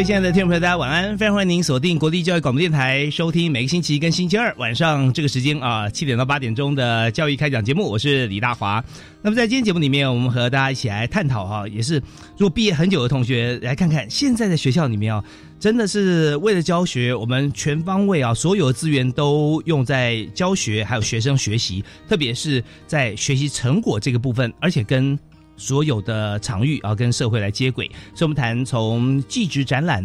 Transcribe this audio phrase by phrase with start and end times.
[0.00, 1.18] 各位亲爱的听众朋友，大家晚安！
[1.18, 7.84] 非常欢迎您锁定国立教育广播电台，收听每个星期一跟星期二晚上这个时间啊，七点到八点钟的教育开讲节目。
[7.84, 8.82] 我是李大华。
[9.20, 11.96] 那么在今天节目里面，我们和大家一起来探讨哈，也是
[12.38, 15.22] 如果毕业很久的同学来看看，现在的学校里面啊，
[15.58, 25.18] 真的是为了教学，我们全方位啊，所有的资源都用在教学，还有学生学习，特别是在学习成果这个部分，而且跟。
[25.60, 30.02] 所有的场域啊，跟社会来接轨，所以我们谈从技职展览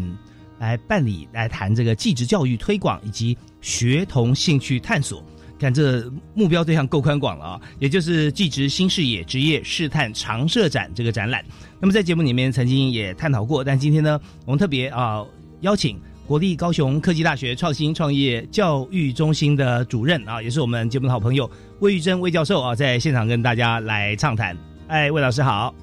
[0.59, 5.23] 来办理，来谈这个技职教育推广以及学童兴趣探索。
[5.57, 11.43] 看这目标对象够宽广了啊，也就是技职新视野职业试探常设展这个展览。
[11.79, 15.25] 那么在节目里面曾经也探讨过，但今天呢，我们特别啊
[15.61, 15.97] 邀请
[16.27, 24.74] 国立高雄科技大学创新创业教育中心的主任啊，也是我们节目的好朋友魏玉珍魏教授啊，在现场跟大家来畅谈。
[24.87, 25.73] 哎，魏老师好，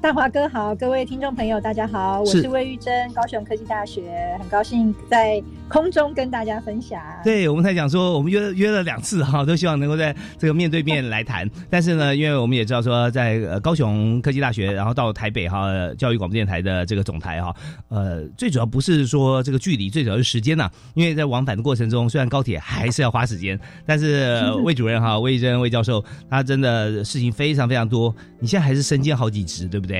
[0.00, 5.42] 大华哥好，各位听众朋友大家好，我是魏玉珍，高雄科技大学，很高兴在。
[5.68, 11.50] 空中跟大家分享，对，我们才讲说，我们约约了两次哈，都希望能够在这个面对面来谈。
[11.68, 15.66] 但是呢，因为我们也知道说，在高雄科技大学，然后到台北哈
[15.98, 17.52] 教育广播电台的这个总台哈，
[17.88, 20.70] 呃，最主要不是说这个距离，最主要是时间呐。
[20.94, 28.14] 因为在往返的过程中，虽然高铁还是要花时间，但是魏主任哈、魏玉珍、魏教授，他真的事情非常非常多。
[28.38, 29.95] 你现在还是身兼好几职，对不对？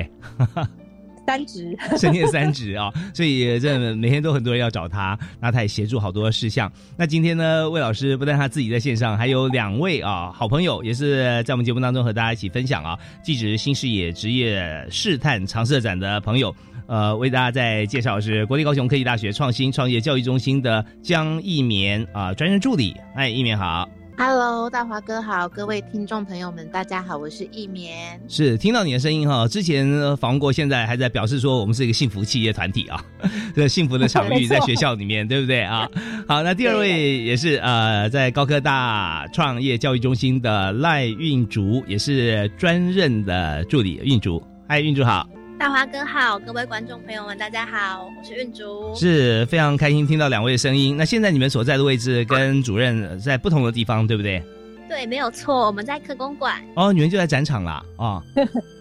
[1.26, 6.70] 三职， 深夜三职啊，所以这每天都很多人要找他，那他也协助好多事项。
[6.96, 16.54] 那今天呢，魏老师不但他自己在线上，还有两位啊好朋友，也是在我们节目当中和大家一起分享啊，即职新视野职业试探长设展的朋友，
[16.86, 23.88] 呃，为大家在介绍是国立高雄科技大学创新创业教育中心的江一棉啊专任助理，哎，一棉好。
[24.18, 28.18] Hello，大华哥好，各位听众朋友们，大家好，我是易棉。
[28.28, 32.98] 是听到你的声音哈，之前访问过，现在还在表示说我们是一个幸福企业团体啊，
[33.54, 35.86] 这幸福的场域在学校里面， 对不对啊？
[36.26, 44.42] 好，那第二位也是呃，在高科大创业教育中心的赖运竹，也是专任的助理运竹。
[44.66, 45.28] 嗨，运竹好。
[45.58, 50.94] 大华哥好，各位观众朋友们，大家好，我是运竹，是非常开心听到两位的声音。
[50.96, 54.42] 那现在你们所在的位置跟主任在不同的地方，对不对？
[54.86, 56.62] 对，没有错，我们在科公馆。
[56.74, 58.22] 哦，你们就在展场啦，啊。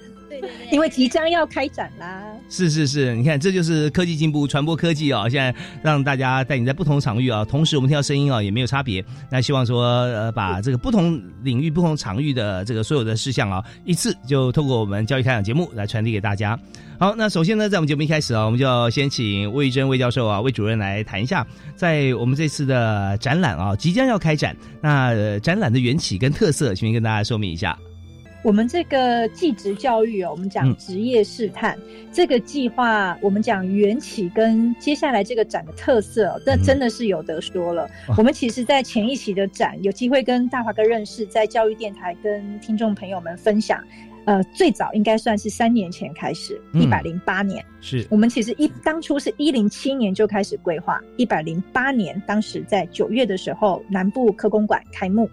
[0.72, 5.28] 因为即将要开展啦，是是是，你看这就是科技进步，传播科技啊！
[5.30, 9.04] 现在让大家带你在不同场域啊，同时我们听到声音啊也没有差别。
[9.30, 16.60] 那希望说呃，把这个不同领域、不同场域的这个所有的事项啊，一次就透过我们教育开讲节目来传递给大家。
[16.98, 27.78] 好，那首先呢，在我们节目一开始啊，我们就要先请魏珍魏教授啊，魏主任来谈一下，在我们这次的展览啊，即将要开展，那展览的缘起跟特色，请跟大家说明一下。
[28.46, 31.76] 我们这个技职教育哦，我们讲职业试探
[32.14, 37.90] 这个计划，我们讲缘起跟接下来这个展的特色，那真的是有得说了。
[38.16, 43.84] 我们其实，在前一期的展有机会跟大华哥认识，在教育电台跟听众朋友们分享。
[44.26, 55.28] 呃，最早应该算是三年前开始，一百零八年，是我们其实一当初是一零七年就开始规划，一百零八年当时在九月的时候，南部科工馆开幕。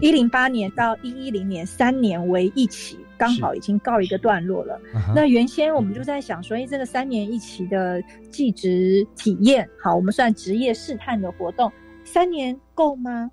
[0.00, 4.80] 一零八年到一一零年三年为一期，刚好已经告一个段落了。
[5.14, 11.70] 那原先我们就在想说，哎，这个三年一期的技职体验，好，我们算职业试探的活动，
[12.04, 13.30] 三年够吗？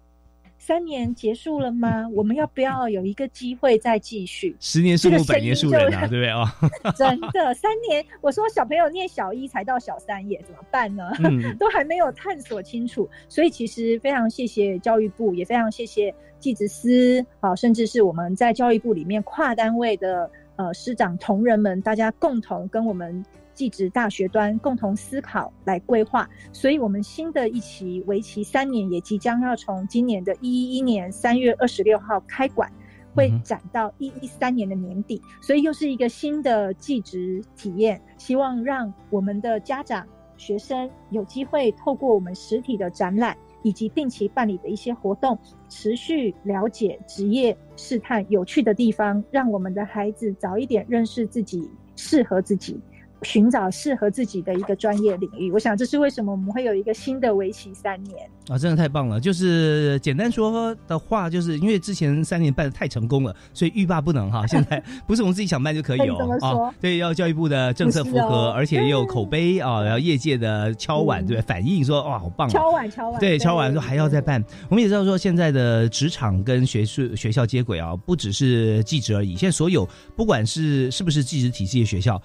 [0.65, 2.09] 三年结束了吗？
[2.11, 4.55] 我们要不要有一个机会再继续？
[4.59, 6.57] 十年树木，百年树人啊，对不对啊？
[6.97, 11.11] 真的，三年，我说小朋友念小一才到小三耶，怎么办呢？
[11.59, 23.23] 都还没有探索清楚，所以其实非常谢谢教育部，也非常谢谢技职司，好，甚至是我们在教育部里面跨单位的呃师长同仁们，大家共同跟我们。
[23.55, 32.71] 技职大学端共同思考来规划，所以我们新的一期为期三年，也即将要从今年的一一一年三月二十六号开馆，
[33.15, 40.05] 会展到一一三年的年底，所以又是一个新的技职体验，希望让我们的家长、
[40.35, 52.77] 学生有机会透过我们实体的展览以及定期办理的一些活动，持续了解职业试探有趣的地方，让我们的孩子早一点认识自己，适合自己。
[53.25, 58.57] 寻找适合自己的一个专业领域，我想这是为什么我们会有一个新的为期三年啊！
[58.57, 59.19] 真的太棒了。
[59.19, 64.45] 就是简单说的话，就是因为之前三年办的太成功了，所以欲罢不能哈。
[64.45, 66.73] 现在 不是我们自己想办就可以哦啊！
[66.79, 74.43] 对，要教育部的政策符合，而且也有口碑啊，然后业界的敲碗对反应说哇好棒，敲碗敲碗，对敲碗说还要再办。
[74.69, 79.35] 我们也知道说现在的职场跟学术学校接轨啊，不只是技职而已。
[79.35, 82.21] 现在所有不管是是不是技职体系的学校。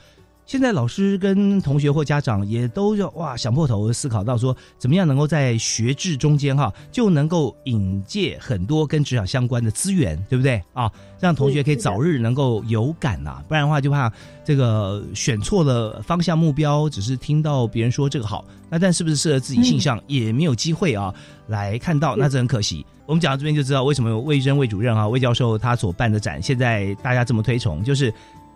[0.50, 10.90] 现在老师跟同学或家长也都要哇想破头思考到说，怎么样能够在学制中间哈就能够引介很多跟职场相关的资源，对不对啊？
[11.20, 14.12] 让同学可以早日能够有感呐，不然的话就怕
[14.44, 21.14] 这个选错了方向目标，只是听到别人说这个好，那但是不是适合自己性向也没有机会啊
[21.46, 22.84] 来看到，那这很可惜。
[23.06, 28.12] 我们讲到这边就知道为什么魏征魏主任啊魏教授他所办的展现在大家这么推崇，就是。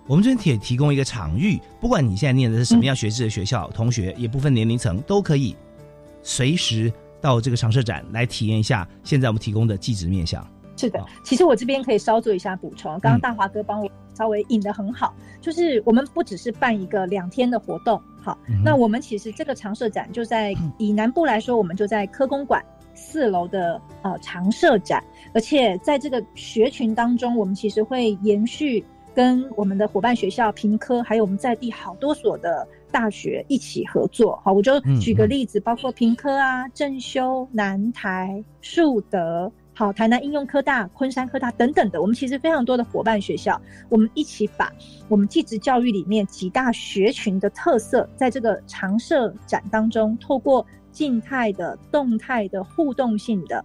[0.06, 5.56] 我们这边也提供一个场域，不管你现在念的是什么样学制的学校，同学也不分年龄层，都可以
[6.22, 6.92] 随时
[7.22, 10.46] 到这个常设展来体验一下现在我们提供的技职面向。
[10.76, 12.92] 是的，其实我这边可以稍做一下补充。
[13.00, 22.62] 刚刚大华哥帮我稍微引的很好，就是我们不只是办一个两天的活动，好，那我们其实这个常设展就在以南部来说，我们就在科工馆
[22.92, 25.02] 四楼的呃常设展，
[25.32, 28.84] 而且在这个学群当中，我们其实会延续。
[29.14, 34.40] 跟我们的伙伴学校平科，还有我们在地好多所的大学一起合作。
[34.44, 44.72] 好，我就举个例子，包括平科啊、正修、南台、树德，好，台南应用科大、昆山科大等等的，我们其实非常多的伙伴学校，我们一起把
[45.08, 53.64] 我们技职教育里面几大学群的特色，在这个常设展当中，透过静态的、动态的、互动性的。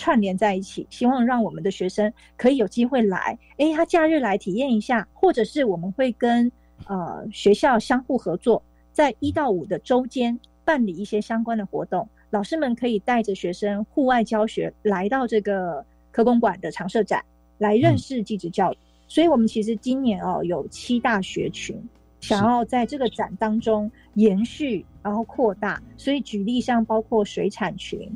[0.00, 6.50] 串联在一起，希望让我们的学生可以有机会来，哎，他假日来体验一下，或者是我们会跟
[6.86, 8.62] 呃学校相互合作，
[8.94, 17.22] 在一到五的周间办理一些相关的活动，老师们可以带着学生户外教学来到这个科工馆的常设展，
[17.58, 18.78] 来认识技职教育。
[19.06, 21.76] 所以，我们其实今年哦有七大学群，
[22.20, 25.82] 想要在这个展当中延续，然后扩大。
[25.98, 28.10] 所以，举例像包括水产群。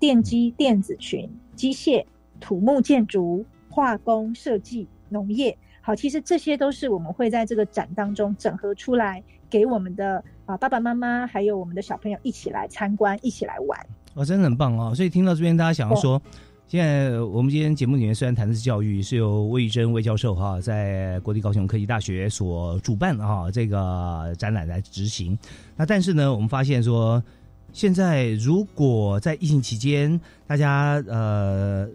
[0.00, 2.02] 电机电子群、机械、
[2.40, 13.78] 土木建筑、化工设计、农业，好，其实这些都是我们会在这个展当中整合出来，给我们的啊爸爸妈妈还有我们的小朋友一起来参观，一起来玩。
[14.14, 14.94] 哦，真的很棒哦！
[14.94, 16.20] 所以听到这边，大家想要说，
[16.66, 25.38] 现在我们今天节目里面虽然谈的是教育，是由魏玉珍魏教授哈在国立高雄科技大学所主办哈这个展览来执行，
[25.76, 27.22] 那但是呢，我们发现说。
[27.72, 31.88] 现在，如果在疫情期间，大家呃，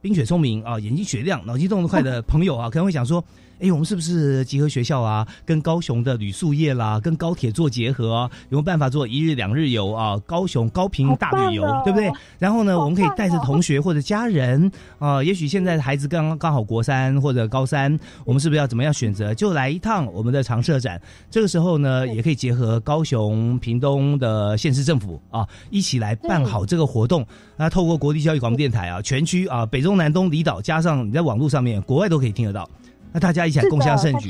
[0.00, 3.24] 冰雪聪明啊，眼睛雪亮，脑筋动得快的朋友啊，可能会想说。
[3.58, 5.26] 哎，我们是不是集合学校啊？
[5.46, 10.18] 跟高雄的旅宿业啦，跟高铁做结合，有没有办法做一日两日游啊？
[10.26, 12.10] 高雄高频大旅游，对不对？
[12.38, 19.32] 然后呢，我们可以带着同学或者家人啊，也许现在的孩子刚刚刚好国三或者高三，我们是不是要怎么样选择？
[19.32, 21.00] 就来一趟我们的常设展。
[21.30, 27.26] 这个时候呢，也可以结合高雄、屏东的县市政府啊，一起来办好这个活动。
[27.56, 32.68] 那透过国立教育广播电台啊，全区啊，北中南东离岛，加上你在网络上面，国外都可以听得到。
[33.16, 34.28] 那大家一起来共襄盛举，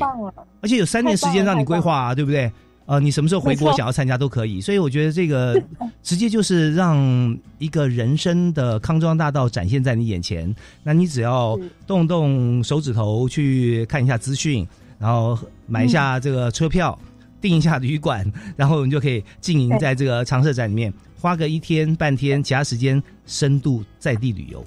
[0.61, 2.49] 而且有三年时间让你规划啊，对不对？
[2.85, 4.61] 呃，你什么时候回国想要参加都可以。
[4.61, 5.61] 所以我觉得这个
[6.01, 10.55] 直接就是让一个人生的康庄大道展现在你眼前。
[10.83, 14.65] 那你只要动动手指头去看一下资讯，
[14.97, 16.97] 然后买一下这个车票，
[17.41, 18.25] 订一下旅馆，
[18.55, 24.65] 然后你就可以经营在这个长社展里面，花个一天半天，其他时间深度在地旅游，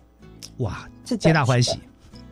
[0.59, 1.79] 哇，皆大欢喜。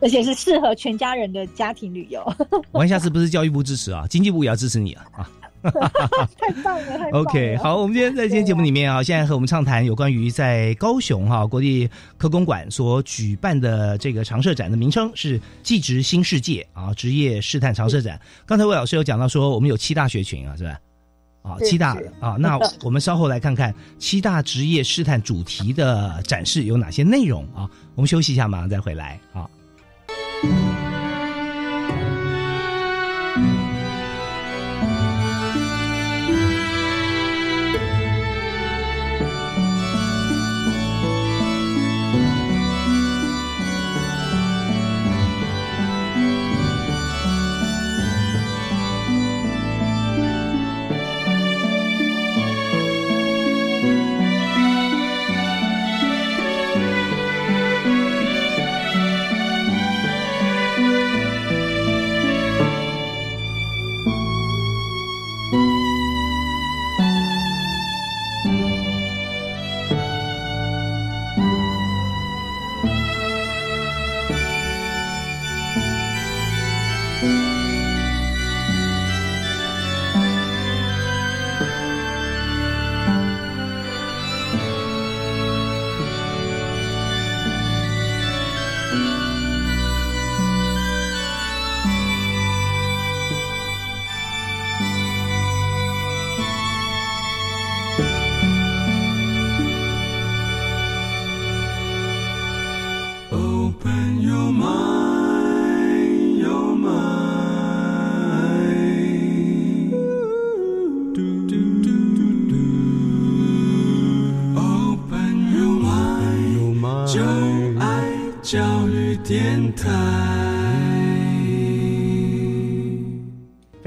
[0.01, 2.23] 而且是适合全家人的家庭旅游。
[2.71, 5.05] 玩下次不是教育部支持啊，经济部也要支持你啊！
[5.15, 5.29] 啊，
[6.39, 7.19] 太棒了，太棒了。
[7.19, 18.17] OK，好，我们今天在今天节目里面啊，现在和我们畅谈有关于在高雄哈国立科工馆所举办的这个常设展的名称是“技职新世界”啊，职业试探常设展。
[18.45, 20.79] 刚才魏老师有讲到说，我们有七大学群啊，是吧？
[21.41, 27.69] 啊，七大啊，那我们稍后来看看七大职业试探主题的展示有哪些内容啊？
[27.95, 29.49] 我们休息一下，马上再回来啊。
[30.41, 30.68] Thank you.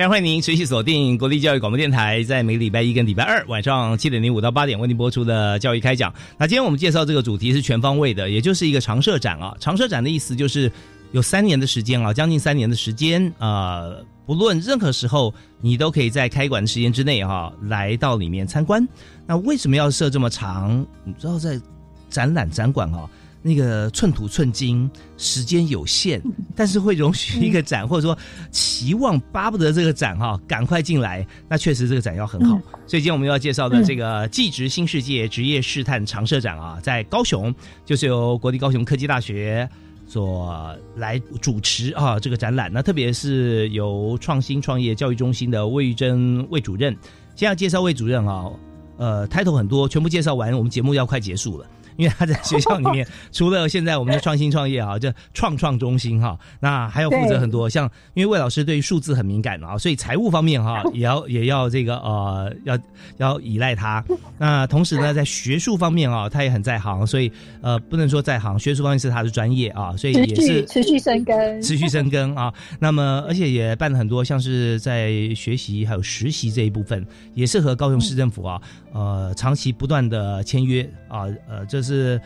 [0.08, 6.12] 欢迎您持续锁定国立教育广播电台，在每个礼拜一跟礼拜二晚上七点零五到八点为您播出的教育开讲。
[6.36, 9.56] 那今天我们介绍这个主题是全方位的，也就是一个常设展啊。
[9.60, 10.70] 常设展的意思就是
[11.12, 13.92] 有三年的时间啊，将近三年的时间啊，
[14.26, 18.86] 不论任何时候，你都可以在开馆的时间之内哈，来到里面参观。
[19.26, 20.84] 那为什么要设这么长？
[21.04, 21.60] 你知道在
[22.08, 23.08] 展览展馆哈？
[23.42, 26.22] 那个寸土寸金，时间有限，
[26.54, 28.16] 但是会容许一个展，或者说
[28.50, 32.56] 期望巴不得这个展哈赶快进来，那确实这个展要很好。
[32.86, 37.52] 所以今天我们要介绍的这个“技职新世界职业试探常设展”啊，在高雄，
[37.84, 39.68] 就是由国立高雄科技大学
[40.06, 40.54] 所
[40.94, 42.70] 来主持啊这个展览。
[42.72, 46.96] 那特别是由创新创业教育中心的魏玉珍魏主任，
[47.34, 48.50] 先要介绍魏主任啊，
[48.98, 51.66] 呃，title 很多，全部介绍完，我们节目要快结束了。
[51.96, 62.78] 因为他在学校里面， 除了现在我们的创新创业啊，这创创中心哈，那还要负责很多像，因为魏老师对于数字很敏感啊，所以财务方面哈， 也要也要这个呃，要
[63.18, 64.02] 要依赖他。
[64.38, 67.30] 那同时呢，在学术方面啊，他也很在行，所以
[67.60, 72.52] 呃，不能说在行，学术方面是他的专业啊，所以也是持续生根，持续生根 啊。
[72.78, 78.60] 那么而且也办了很多，像是在学习还有实习这一部分，也是和高雄市政府啊，
[78.94, 81.81] 呃，长期不断的签约啊，呃，这。
[81.82, 82.20] 是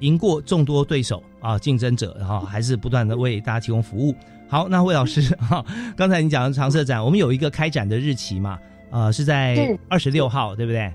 [0.00, 4.14] 赢过众多对手啊，竞争者，然后 还是不断的为大家提供服务。
[4.48, 5.64] 好，那魏老师 哈，
[5.96, 8.58] 刚才你讲的长设展，我们有一个开展的日期嘛？
[8.90, 10.92] 呃，是在二十六号，对不对？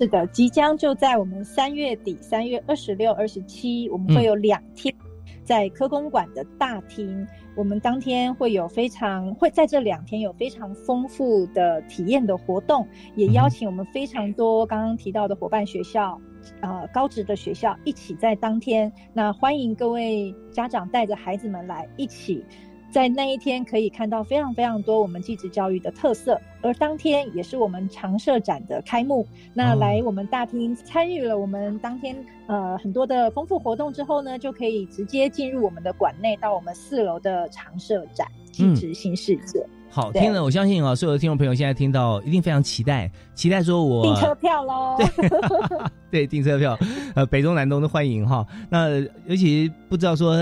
[0.00, 4.94] 是的，即将就在我们三月底，三月二十六、二十七，我们会有两天
[5.44, 7.26] 在科工馆的大厅。
[7.56, 12.86] 我们当天会有非常会在这两天有非常丰富的体验的活动，
[13.16, 16.18] 也邀请我们非常多刚刚提到的伙伴学校，
[16.60, 18.92] 呃，高职的学校一起在当天。
[19.12, 22.44] 那欢迎各位家长带着孩子们来一起。
[22.90, 29.26] 在那一天可以看到非常非常多我们继职教育的特色，而当天也是我们常设展的开幕。
[29.52, 32.16] 那来我们大厅参与了我们当天
[32.46, 39.62] 呃很多的丰富活动之后呢，就可以直接进入我们的馆内，到我们四楼的常设展继职新世界。
[39.90, 44.96] 好，听了我相信啊，所有的听众朋友现在听到一定非常期待，期待说我订车票喽。
[46.10, 46.78] 对，订车票，
[47.14, 48.46] 呃，北中南东都欢迎哈。
[48.70, 50.34] 那尤其不知道说。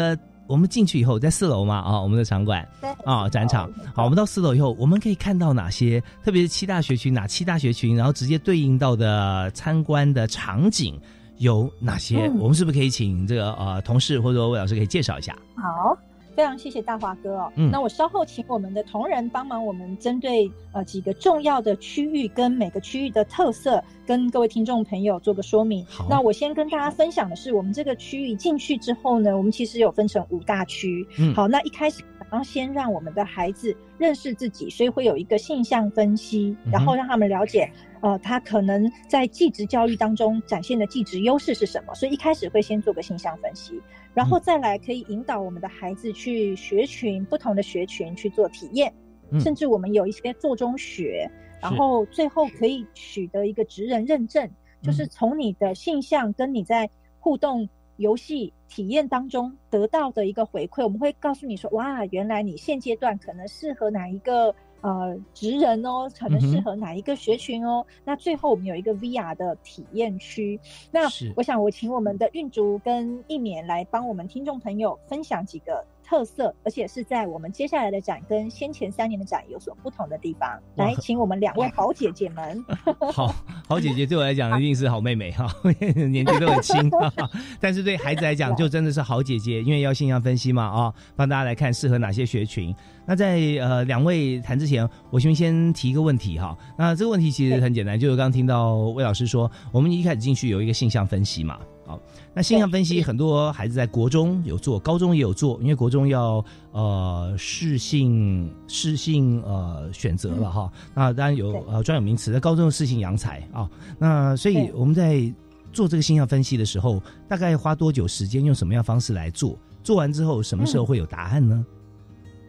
[0.46, 2.66] 我们进去以后，在四楼嘛，啊，我们的场馆，
[3.04, 3.70] 啊，展场。
[3.94, 6.02] 好，我们到四楼以后，我们可以看到哪些？
[6.24, 7.96] 特别是七大学群，哪七大学群？
[7.96, 10.98] 然后直接对应到的参观的场景
[11.38, 12.30] 有哪些？
[12.38, 15.36] 我们是不是可以请这个呃同事或者魏老师可以介绍一下？
[15.56, 15.96] 好。
[16.36, 25.82] 非常谢谢大华哥哦，那我稍后请我们的同仁帮忙，我们针对呃几个重要的区域跟每个区域的特色，跟各位听众朋友做个说明。
[25.86, 31.08] 好那我先跟大家分享的是，我们这个区域进去之后呢，我们其实有分成五大区。
[31.18, 37.70] 嗯，好，那一开始然后先让我们的孩子认识自己，所以会有一个性向分析，然后让他们了解。
[38.02, 41.94] 呃，他可能在技职教育当中展现的技职优势是什么？
[41.94, 43.80] 所以一开始会先做个性向分析，
[44.12, 48.92] 然后再来可以引导我们的孩子去学群不同的学群去做体验，
[49.40, 51.28] 甚至我们有一些做中学，
[51.60, 54.48] 然后最后可以取得一个职人认证，
[54.82, 64.54] 就是从你的性向跟你在互动游戏体验当中得到的一个回馈，我们会告诉你说，哇，原来你现阶段可能适合哪一个。
[64.82, 67.84] 呃，职人哦，可能适合哪一个学群哦？
[68.04, 70.60] 那最后我们有一个 VR 的体验区。
[70.92, 80.48] 那我想我请我们的运竹跟一勉来帮我们听众朋友分享几个特色，而且是在我们接下来的展跟先前三年的展有所不同的地方。
[80.76, 82.64] 来，请我们两位好姐姐们。
[83.12, 83.34] 好
[83.68, 86.90] 好姐姐对我来讲一定是好妹妹 哈，年纪都很轻，
[87.60, 92.74] 但是对孩子来讲就真的是好姐姐，因为要性象分析嘛啊，帮大家来看适合哪些学群。
[93.04, 96.56] 那在呃两位谈之前，我先先提一个问题哈。
[96.78, 101.58] 那这个问题其实很简单，就是刚刚听到魏老师说，我们一开始进去有一个性向分析嘛。
[101.86, 102.00] 好，
[102.36, 110.70] 那性向分析很多孩子在国中有做，高中也有做，因为国中要呃适性适性呃选择了哈。
[110.94, 113.66] 那当然有呃专有名词，在高中适性扬才啊。
[113.98, 115.32] 那所以我们在
[115.72, 118.44] 做这个性向分析的时候，大概花多久时间？
[118.44, 119.58] 用什么样方式来做？
[119.82, 121.64] 做完之后，什么时候会有答案呢？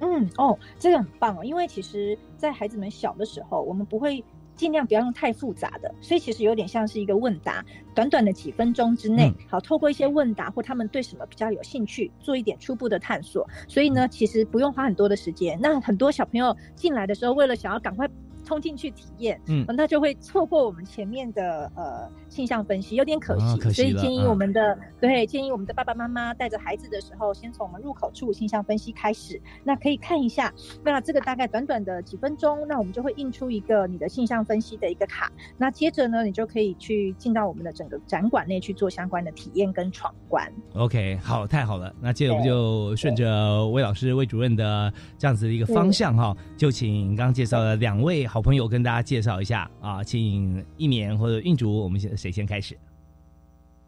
[0.01, 4.21] 嗯哦，这个很棒哦，因为其实，在孩子们小的时候，我们不会
[4.57, 7.63] 尽量不要用太复杂的，所以其实有点像是一个问答，
[7.95, 13.47] 短短的几分钟之内，好，透过一些问答或他们对什么比较有兴趣，做一点初步的探索。
[13.67, 15.57] 所以呢，其实不用花很多的时间。
[15.61, 18.09] 那很多小朋友进来的时候，为了想要赶快。
[18.47, 23.57] 冲进去体验，嗯，那就会错过我们前面的呃性向分析，有点可惜。
[23.57, 29.41] 可惜所以建议我们的对建议我们的爸爸妈妈带着孩子的时候，先从我们入口处性向分析开始。
[29.65, 35.29] 那可以看一下，那这个大概短短的几分钟，那我们就会印出一个你的性向分析的一个卡。
[35.57, 40.49] 那接着呢，你就可以去进到我们的整个展馆内去做相关的体验跟闯关。
[40.75, 41.93] OK，好，太好了。
[41.99, 52.77] 那接着我们就顺着魏老师、魏主任的这样子的一个方向哈，就请刚刚介绍的两位好朋友跟大家介绍一下啊，请一棉或者运竹，我们先谁先开始？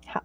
[0.05, 0.23] 好，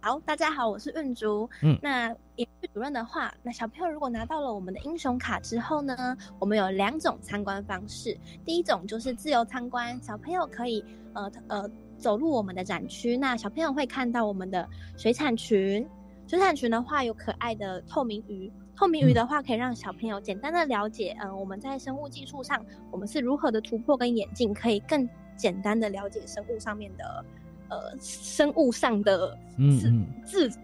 [0.00, 1.48] 好，大家好，我是运竹。
[1.62, 8.18] 嗯，那尹主任的话，那小朋友如果拿到了我们的英雄卡之后呢，我们有两种参观方式。
[8.44, 10.84] 第一种就是自由参观，小朋友可以
[11.14, 15.86] 呃呃走入我们的展区，那小朋友会看到我们的水产群。
[16.26, 18.52] 水产群的话，有可爱的透明鱼。
[18.78, 25.06] 透明鱼的话，可以让小朋友简单的了解，嗯，我们在生物技术上，我们是如何的突破跟演进，可以更
[25.36, 27.24] 简单的了解生物上面的，
[27.70, 29.36] 呃，生物上的
[29.80, 29.92] 自
[30.24, 30.62] 自成。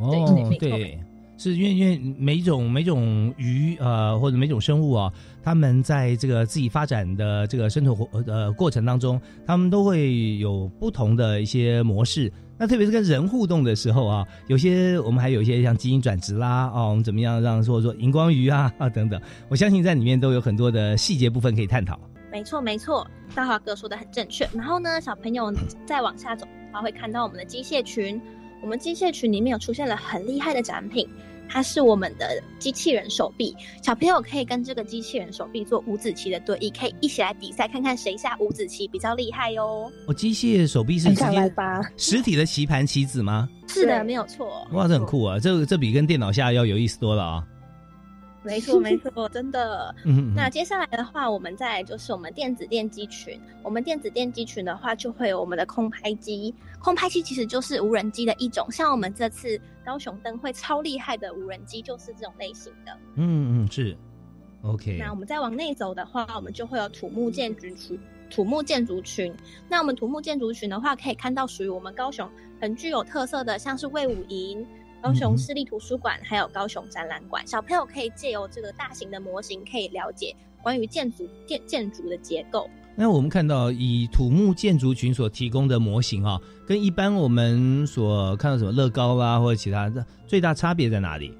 [0.00, 0.10] 哦，
[0.58, 0.98] 对，
[1.36, 12.32] 是因为因为每种每种鱼呃或者每种生物啊，他们在这个自己发展的这个生存活呃过程当中，他们都会有不同的一些模式。
[12.58, 21.98] 那特别是跟人互动的时候啊，有些我们还有一些像基因转殖啦，哦，我们怎么样让说说荧光鱼啊啊等等，我相信在里面都有很多的细节部分可以探讨。
[22.30, 24.46] 没错没错，大华哥说的很正确。
[24.52, 25.54] 然后呢，小朋友
[25.86, 28.20] 再往下走，他会看到我们的机械群，
[28.60, 31.08] 我们机械群里面有出现了很厉害的展品。
[31.48, 39.90] 它是我们的机器人手臂，小朋友可以跟这个机器人手臂做五子棋的对弈，可以一起来比赛，看看谁下五子棋比较厉害哟。
[40.06, 41.52] 哦，机械手臂是直接
[41.96, 43.48] 实体的棋盘棋子吗？
[43.66, 44.66] 是的，没有错。
[44.72, 45.38] 哇，这很酷啊！
[45.38, 47.44] 这这比跟电脑下要有意思多了啊。
[48.48, 49.94] 没错，没错，真的。
[50.34, 53.38] 那接下来的话，我们再就是我们电子电机群。
[53.62, 56.54] 我们电子电机群的话，就会有我们的空拍机。
[56.80, 62.96] 空拍机其实就是无人机的一种，像我们这次高雄灯会超厉害的无人机，就是这种类型的。
[63.16, 63.96] 嗯嗯，是。
[64.62, 64.96] OK。
[64.98, 67.98] 那我们再往内走的话，我们就会有土木建筑群。
[68.30, 69.34] 土木建筑群。
[69.68, 72.28] 那我们土木建筑群的话，可以看到属于我们高雄
[72.60, 74.66] 很具有特色的，像是魏武营。
[75.00, 82.68] 高雄市立图书馆还有高雄展览馆，小朋友可以借由这个大型的模型，可以了解关于建筑建建筑的结构。
[82.96, 91.32] 那我们看到以土木建筑群所提供的模型啊，跟一般我们所看到什么乐高啊或者其他的最大差别在哪里？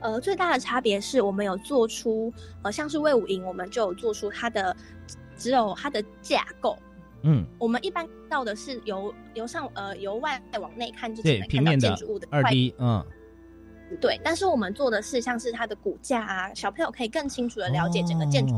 [0.00, 4.74] 呃，最大的差别是我们有做出呃，像是魏武营，我们就有做出它的
[5.36, 6.78] 只有它的架构。
[7.22, 13.04] 嗯，我们一般到的是由由上呃由外往内看，就只能看到建筑物的二 D，嗯，
[14.00, 14.20] 对。
[14.24, 18.54] 但是我们做的是像是它的骨架啊，小朋友可以更清楚的了解整个建筑。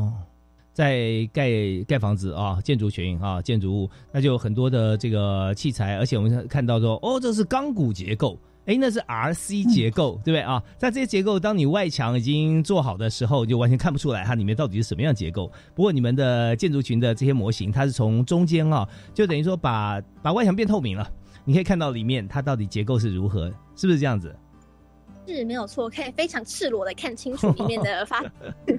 [0.73, 1.49] 在盖
[1.87, 8.37] 盖房子啊，建筑群啊，建筑物，那就有很多的这个器材，而且我们看到说，哦，这是钢骨结构。
[8.65, 10.61] 哎，那是 RC 结构，对不对啊？
[10.77, 15.51] 在这些结构，当你外墙已经做好的时候，就完全看不出来它里面到底是什么样结构。
[15.75, 21.07] 不过你们的建筑群的这些模型，它是从中间啊，就等于说把把外墙变透明了，
[21.43, 24.35] 你可以看到里面它到底结构是如何，是不是这样子？
[25.27, 28.23] 是没有错，可以非常赤裸的看清楚里面的发。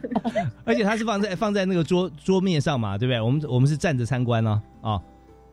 [0.65, 3.21] 而且它是放在放在那个桌桌面上嘛，对不对？
[3.21, 5.01] 我们我们是站着参观呢，啊。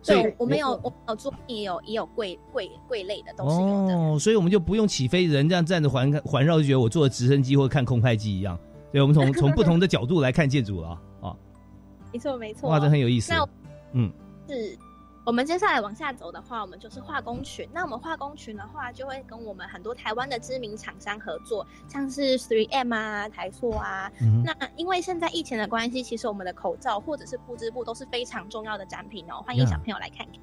[0.05, 3.95] 对，我们有，我有桌也有也有柜柜柜类的都是有的。
[3.95, 8.59] 哦，所以我们就不用起飞，人这样站着环环绕，就觉得我坐直升机或看空拍机一样。
[8.91, 10.89] 对，我们从从不同的角度来看建筑了
[11.21, 11.35] 啊。
[12.13, 12.69] 没错，没错。
[12.69, 13.31] 哇，这很有意思。
[13.33, 13.47] 那
[13.93, 14.11] 嗯，
[14.47, 14.77] 是。
[15.25, 17.65] 我们接下来往下走的话，我们就是化工群。
[17.73, 24.11] 那我们化工群的话，就会跟我们很多台湾的知名厂商合作，像是 Three M 啊、台塑啊。
[24.43, 29.41] 那因为现在疫情的关系，其实我们的口罩或者是布织布都是非常重要的展品哦。
[29.45, 30.35] 欢迎小朋友来看看。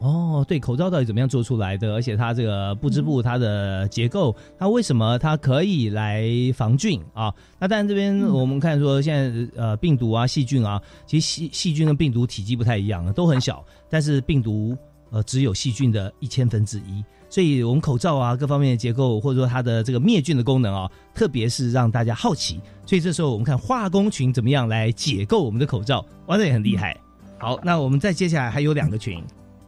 [0.00, 1.92] 哦，对，口罩到底怎么样做出来的？
[1.94, 6.22] 而且它这个布织布它的结构，它为什么它可以来
[6.54, 7.34] 防菌啊？
[7.58, 14.76] 那当然这边我们看说现在呃病毒啊细菌啊，其实细细菌跟病毒体积不太一样，都很小，但是病毒
[15.10, 26.98] 呃只有细菌的一千分之一，所以我们口罩啊各方面的结构或者说它的这个灭菌的功能啊，特别是让大家好奇，所以这时候我们看化工群怎么样来解构我们的口罩，哇，这也很厉害。
[27.38, 29.22] 好，那我们再接下来还有两个群。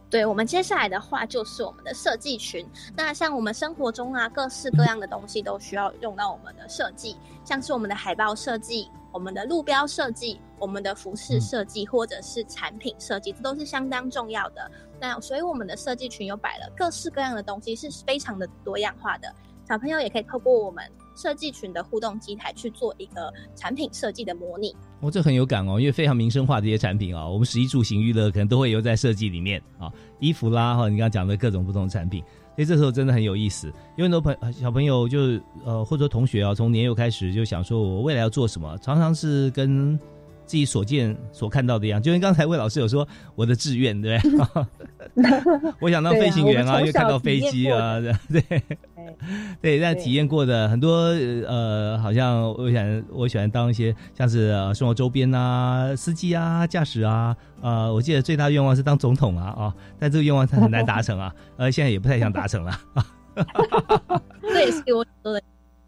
[0.09, 2.65] 对我们接下来的话就是我们的设计群。
[2.97, 14.71] 那像我们生活中啊，各式各样的东西都需要用到我们的设计，像是我们的海报设计、我们的路标设计、我们的服饰设计，或者是产品设计，这都是相当重要的。
[14.99, 19.33] 那所以我们的设计群有摆了各式各样的东西，是非常的多样化的。
[19.67, 20.83] 小朋友也可以透过我们
[21.15, 24.75] 设计群的互动机台去做一个产品设计的模拟。
[24.99, 32.21] 哦，这很有感哦，因为非常民生化的一些产品啊，我们食衣住行娱乐可能都会有在设计里面啊，衣服啦哈，你刚刚讲的各种不同的产品，
[32.55, 33.71] 所以这时候真的很有意思。
[33.95, 35.19] 有很多朋小朋友就
[35.63, 39.97] 呃，或者说同学啊，从年幼开始就想说我未来要做什么，常常是跟。
[40.45, 45.41] 自己所见所看到的一样，就跟刚才魏老师有说我的志愿，对不对？
[45.79, 47.99] 我想当飞行员啊，因为看到飞机啊，
[48.29, 48.61] 对
[49.61, 51.07] 对，在体验过的很多
[51.47, 63.05] 呃，好像我想我喜欢当一些像是生活周边啊，司机啊，驾驶啊，呃，我记得最大愿望是当总统啊啊，但这个愿望很难达成啊，呃，现在也不太想达成了啊。
[64.41, 65.41] 这也是我说的。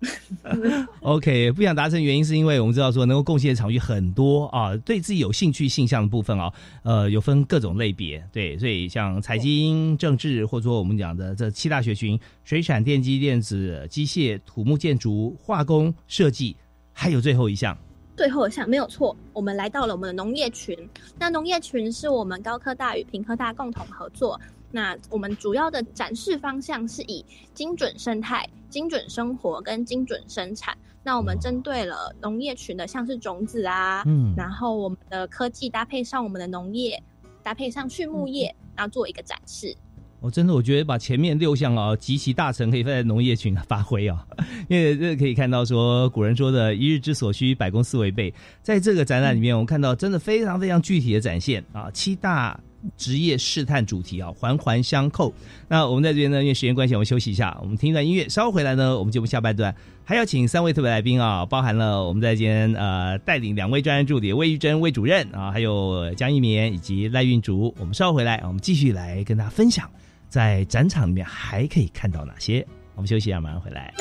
[1.02, 6.52] OK，不想达成原因是因为我们知道说能够贡献的场域很多啊，对自己有兴趣性向的部分啊，
[6.84, 16.56] 呃，有分各种类别，对，所以像财经、政治，或者说我们讲的这七大学群：水产、电机、电子、机械、土木、建筑、化工、设计，
[16.92, 17.78] 还有最后一项。
[18.16, 20.78] 最后一项没有错，我们来到了我们的农业群。
[21.18, 24.40] 那农业群是我们高科大与平科大共同合作。
[24.76, 30.76] 那我们主要的展示方向是以精准生态、精准生活跟精准生产。
[31.04, 37.00] 那我们针对了农业群的，像是种子啊，嗯，然后我们的科技搭配上我们的农业，
[37.44, 39.76] 搭配上畜牧业，然后做一个展示。
[40.20, 44.26] 我真的我觉得把前面六项啊集其大成，可以放在农业群发挥啊，
[44.70, 48.34] 因为这可以看到说古人说的一日之所需，百公司为备。
[48.64, 52.60] 在这个展览里面，我们看到真的非常非常具体的展现啊，七大。
[52.98, 55.34] 职业试探主题啊，环环相扣。
[55.68, 58.28] 那我们在这边呢，因为时间关系，我们休息一下，我们听一段音乐。
[58.30, 67.74] 稍后回来呢，我们节目下半段还要请三位特别来宾啊，包含了我们在今天呃带领两位专业助理魏玉珍魏主任啊，还有江一绵以及赖运竹。
[67.80, 69.90] 我们稍后回来，我们继续来跟大家分享，
[70.30, 72.66] 在展场里面还可以看到哪些。
[72.96, 73.94] 我们休息一下，马上回来。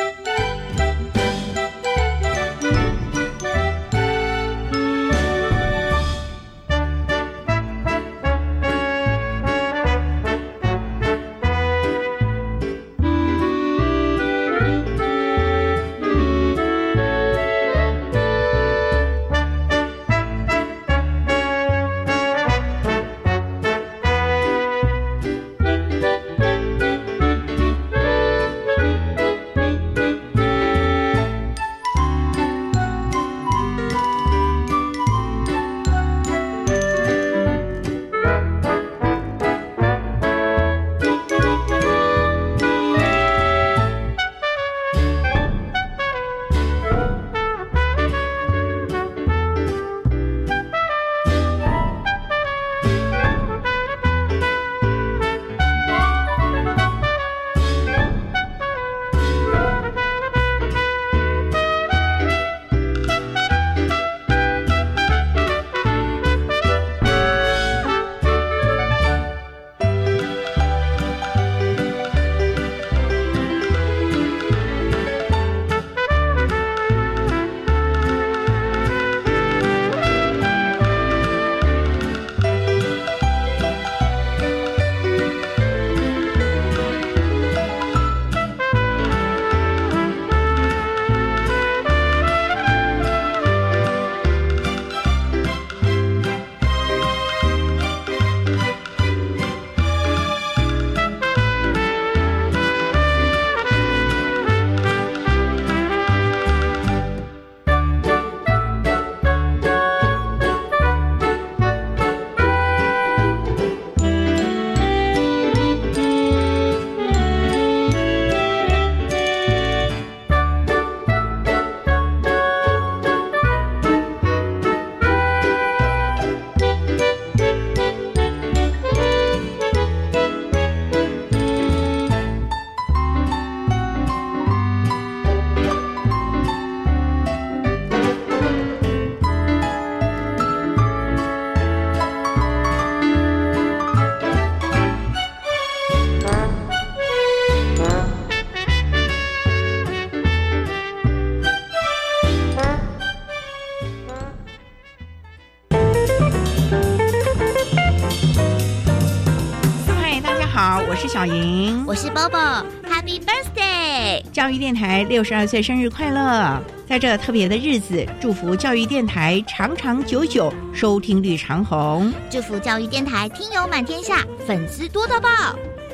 [165.23, 166.61] 六十二岁生日快乐！
[166.85, 172.13] 在这特别的日子，祝福教育电台长长久久，收听率长虹。
[172.29, 175.29] 祝福教育电台听友满天下，粉丝多到爆！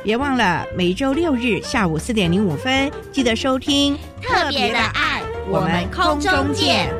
[0.02, 5.20] 别忘了每周六日下午四点零五分，记得收听特别的爱。
[5.50, 6.97] 我们空中见。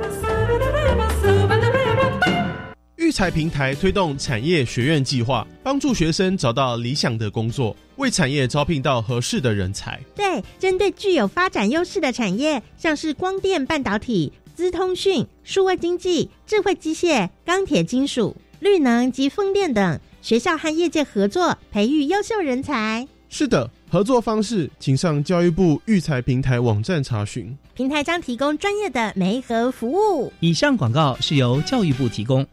[3.19, 9.99] 才平台推动产业学院计划，帮助学生找到理想的工作，为产业招聘到合适的人才。
[10.15, 23.09] 对，针对具有发展优势的产业，像是光电、半导体、资通讯、数位经济、智慧机械、钢铁、金属、绿能及风电等，学校和业界合作，培育优秀人才。
[23.29, 27.53] 是的，合作方式请上教育部育才平台网站查询。
[27.75, 30.33] 平台将提供专业的媒合服务。
[30.39, 32.47] 以上广告是由教育部提供。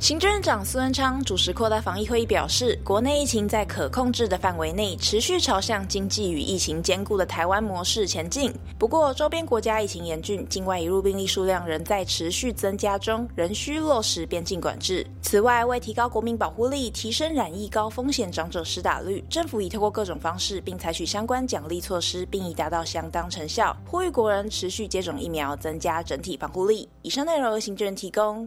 [0.00, 8.52] 行政院长苏文昌主持扩大防疫会议，表示，国内疫情在可控制的范围内，持续朝向经济与疫情兼顾的台湾模式前进。
[8.78, 15.06] 不过，周边国家疫情严峻，境外移入病例数量仍在持续增加中，仍需落实边境管制。
[15.22, 26.86] 此外，为提高国民保护力，提升染疫高风险长者施打率，政府已透过各种方式，并采取相关奖励措施，并已达到相当成效，呼吁国人持续接种疫苗，增加整体防护力。
[27.00, 28.46] 以上内容由行政院提供。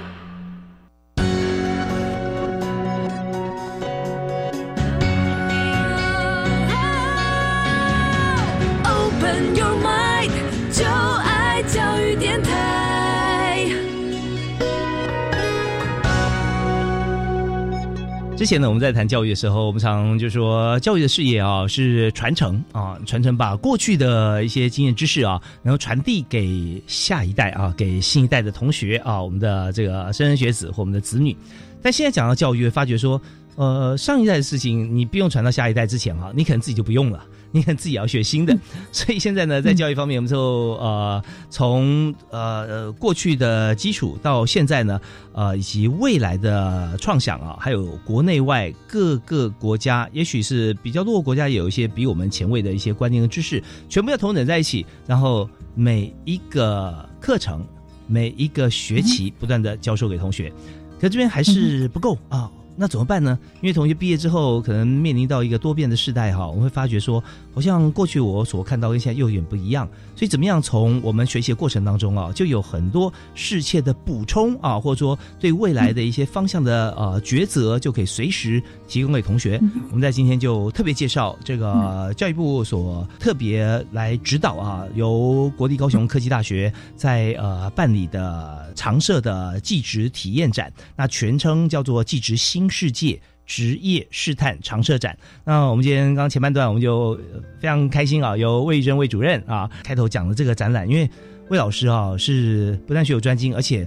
[18.41, 31.37] 之前呢，我们在谈教育的时候，我们常就说教育的事业啊是传承啊，传承把过去的一些经验知识啊，然后传递给下一代啊，给新一代的同学啊，我们的这个莘莘学子或我们的子女。
[31.83, 33.21] 但现在讲到教育，发觉说，
[33.61, 37.23] 呃，上一代的事情你不用传到下一代之前啊，你可能自己就不用了。
[37.51, 38.57] 你可能自己要学新的，
[38.91, 40.39] 所以现在呢，在教育方面，我们就
[40.79, 44.99] 呃，从呃过去的基础到现在呢，
[45.33, 57.63] 呃，以及未来的创想啊，还有国内外各个国家，也许是比较多的国家，有一些比我们前卫的一些观念和知识，全部要同等在一起，然后每一个课程、
[58.07, 60.51] 每一个学期不断的教授给同学，
[60.99, 62.49] 可这边还是不够啊。
[62.75, 63.37] 那怎么办呢？
[63.61, 69.87] 因为同学毕业之后，可能面临到一个多变的时代哈，我们会发觉说，好像过去我所看到跟现在又有点不一样。
[70.15, 79.59] 所以怎么样从我们学习的过程当中啊，就有很多世切的补充啊，或者说对未来的一些方向的呃抉择，就可以随时提供给同学。
[79.89, 92.37] 我们在今天就特别介绍这个教育部所特别来指导啊，由国立高雄科技大学在呃办理的常设的技职体验展，那全称叫做技职。
[92.41, 95.17] 新世界职业试探常设展。
[95.43, 97.19] 那我们今天刚刚前半段，我们就
[97.59, 100.89] 非常开心啊，由魏玉珍魏主任啊开头讲了这个展览。
[100.89, 101.09] 因为
[101.49, 103.85] 魏老师啊是不但学有专精，而且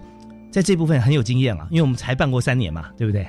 [0.50, 1.66] 在这部分很有经验啊。
[1.70, 3.26] 因为我们才办过三年嘛，对不对？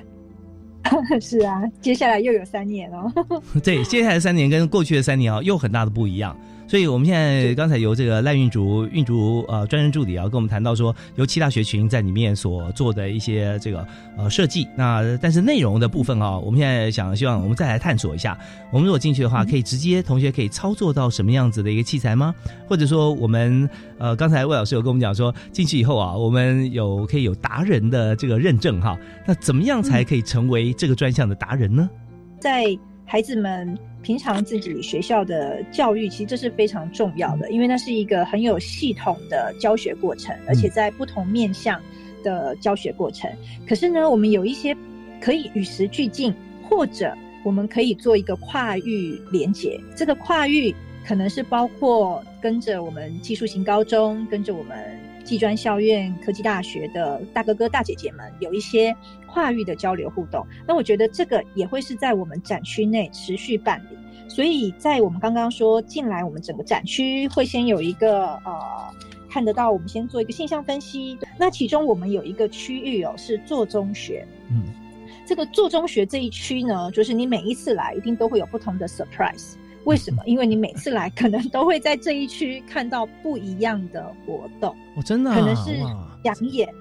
[1.22, 3.10] 是啊，接下来又有三年哦。
[3.64, 6.38] 对，接下来三年跟过去的三年啊，又很大的不一样。
[6.68, 14.68] 所以，我们现在刚才由这个赖运竹运竹呃专任助理啊，跟我们谈到说，由七大学群在里面所做的一些这个呃设计。
[14.76, 18.38] 那但是内容的部分啊，我们现在想希望我们再来探索一下。
[18.72, 22.34] 我们如果进去的话，可以直接同学可以操作到什么样子的一个器材吗？
[22.68, 28.98] 或者说，我们呃刚才魏老师有跟我们讲说，进去以后啊，我们有可以有达人的这个认证哈。
[29.28, 31.88] 那怎么样才可以成为这个专项的达人呢？
[32.40, 32.66] 在
[33.06, 33.78] 孩子们。
[34.06, 41.82] 平常自己学校的教育，其实这是非常重要的，因为那是一个很有系统的教学过程，而且在不同面向
[42.24, 43.28] 的教学过程。
[43.68, 44.78] 可是呢，我们有一些
[45.20, 46.32] 可以与时俱进，
[46.70, 49.82] 或者我们可以做一个跨域连接。
[49.96, 50.72] 这个跨域
[51.04, 54.78] 可能是包括跟着我们技术型高中，跟着我们
[55.24, 58.96] 技专校院、科技大学的大哥哥大姐姐们有一些。
[59.36, 64.30] 跨域的交流互动，那我觉得这个也会是在我们展区内持续办理。
[64.30, 68.54] 所以在我们刚刚说进来，我们整个展区会先有一个呃
[69.30, 71.18] 看得到，我们先做一个现象分析。
[71.38, 74.64] 那其中我们有一个区域哦是做中学，嗯，
[75.26, 79.56] 这个做中学这一区呢，就是你每一次来一定都会有不同的 surprise。
[79.84, 80.24] 为什么？
[80.26, 84.74] 因为你每次来可能都会在这一区看到不一样的活动。
[84.96, 85.78] 哦，真的，可能是
[86.24, 86.74] 养眼。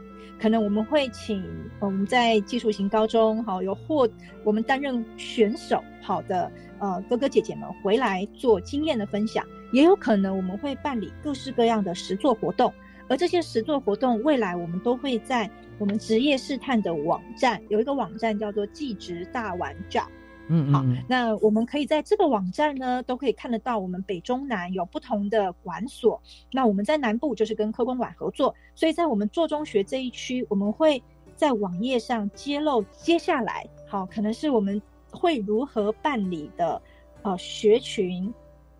[0.44, 1.42] 可能我们会请
[1.80, 4.06] 我们在技术型高中，好有获
[4.44, 12.70] 我们担任选手好的呃哥哥姐姐们回来做经验的分享，也有可能我们会办理各式各样的实作活动，
[13.08, 20.06] 而这些实作活动未来我们都会在我们职业试探的网站有一个网站叫做“技职大玩家”。
[20.48, 26.20] 嗯，好，那我们可以在这个网站呢，都可以看得到我们北中南有不同的馆所。
[26.52, 31.02] 那我们在南部就是跟科工馆合作，所以在我们做中学这一区，我们会
[31.34, 34.80] 在网页上揭露接下来，好，可能是我们
[35.10, 36.80] 会如何办理的，
[37.22, 38.32] 呃，学群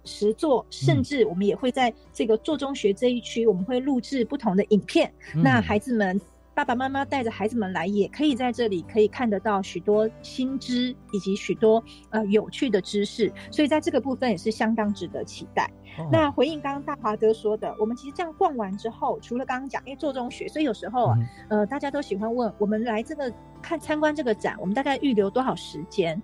[0.05, 6.21] 实作，甚至我们也会在这个做中学这一区，我们会录制不同的影片，那孩子们。
[6.55, 15.69] 爸爸妈妈带着孩子们来，也可以在这里可以看得到许多新知以及许多呃有趣的知识，所以在这个部分也是相当值得期待。
[16.11, 26.21] 那回应刚刚大华哥说的，我们其实这样逛完之后，除了刚刚讲，因为做中学，所以有时候啊，呃，大家都喜欢问我们来这个看参观这个展，我们大概预留多少时间？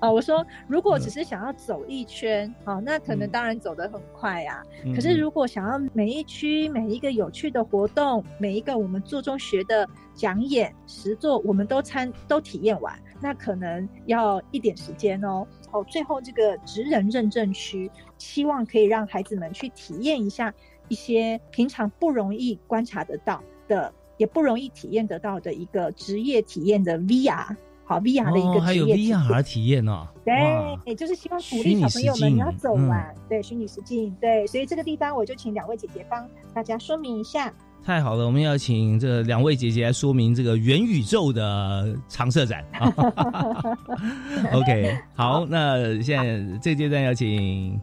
[0.00, 4.62] 啊， 我说如果只是想要走一圈，好，那可能当然走得很快呀。
[4.94, 15.46] 可是如果想要每一区每一个有趣的活动，每一个我们做中学的讲演实作，我们都参都体验完，那可能要一点时间哦。
[15.70, 20.52] 哦，最后这个职人认证区，希望可以让孩子们去体验一下
[20.88, 30.06] 一些平常不容易观察得到的，也不容易体验得到的一个职业体验的 VR，好 VR 的一个还有 VR 体验呢。
[30.26, 37.50] 对，就是希望鼓励小朋友们你要走完，对，虚拟实境，对，所以这个地方我就请两位姐姐帮大家说明一下。
[37.84, 42.64] 太好了，我们要请这两位姐姐来说明这个元宇宙的常设展。
[44.52, 47.78] OK，好，那现在这阶段要请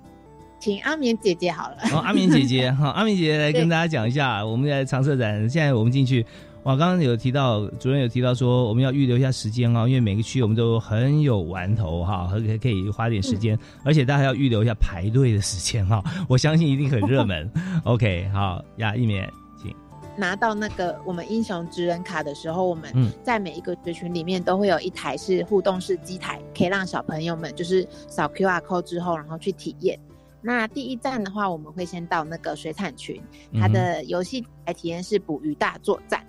[0.58, 1.78] 请阿棉姐姐好了。
[1.92, 6.26] 哦，阿棉姐姐，好， 阿棉姐姐来跟大家讲一下，我们在常设展，现在我们进去，
[6.64, 17.52] 哇，刚刚有提到主任有提到说，我们要预留一下时间啊，因为每个区我们都很有玩头哈，可可可以花点时间，而且大家要预留一下排队的时间哈，我相信一定很热门。
[17.84, 19.30] OK，好呀，一棉。
[20.16, 22.92] 拿到那个我们英雄职人卡的时候，我们
[23.24, 30.00] 在每一个学群里面都会有一台是互动式机台，可以让小朋友们就是扫 QR code 之后，然后去体验。
[30.42, 33.22] 那第一站的话，我们会先到那个水产群，
[33.60, 36.26] 它的游戏来体验是捕鱼大作战。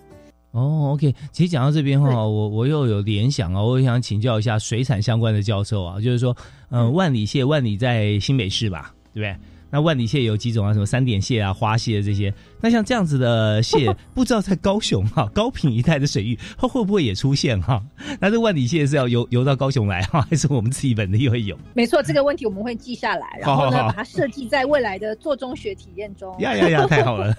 [0.53, 6.37] 哦，OK，其实讲到这边哈，我我又有联想啊，我想请教一下水产相关的教授啊，就是说，
[6.71, 9.37] 嗯，万里蟹，万里在新北市吧，对不对？
[9.71, 10.73] 那万里蟹有几种啊？
[10.73, 12.33] 什么三点蟹啊、花蟹这些？
[12.61, 17.83] 那像这样子的蟹， 不知道在高雄哈、高品一带的水域，它会不会也出现哈？
[18.21, 21.57] 那这万里蟹是要游游到高雄来哈，还是我们自己本地会有？
[21.75, 26.35] 没错，这个问题我们会记下来，然后呢，把它设计在未来的做中学体验中。
[26.41, 26.87] 呀呀呀！
[26.87, 27.35] 太好了，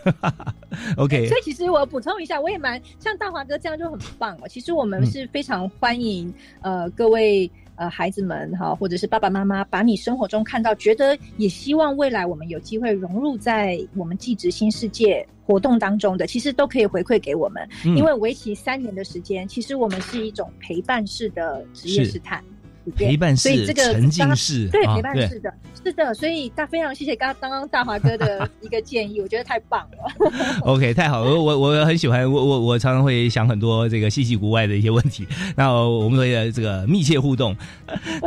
[0.98, 1.28] OK。
[1.28, 4.48] 所以其实我补充一下，我也蛮像大华哥这样就很棒哦。
[4.48, 7.52] 其实我们是非常欢迎呃各位。
[7.76, 17.68] 呃，孩子们哈，或者是爸爸妈妈，把你生活中看到，觉得也希望未来我们有机会融入在我们继职新世界活动当中的，其实都可以回馈给我们。
[17.84, 22.44] 因为为期三年的时间，其实我们是一种陪伴式的职业试探。
[22.92, 30.62] 陪伴式、沉浸式，对陪伴式的，是的，所以大非常谢谢刚刚刚大华哥的一个建议，我觉得太棒了。
[30.62, 37.56] OK，太好了，我我很喜欢，我我我常常会想很多这个稀奇古怪的一些问题，那我们会这个密切互动。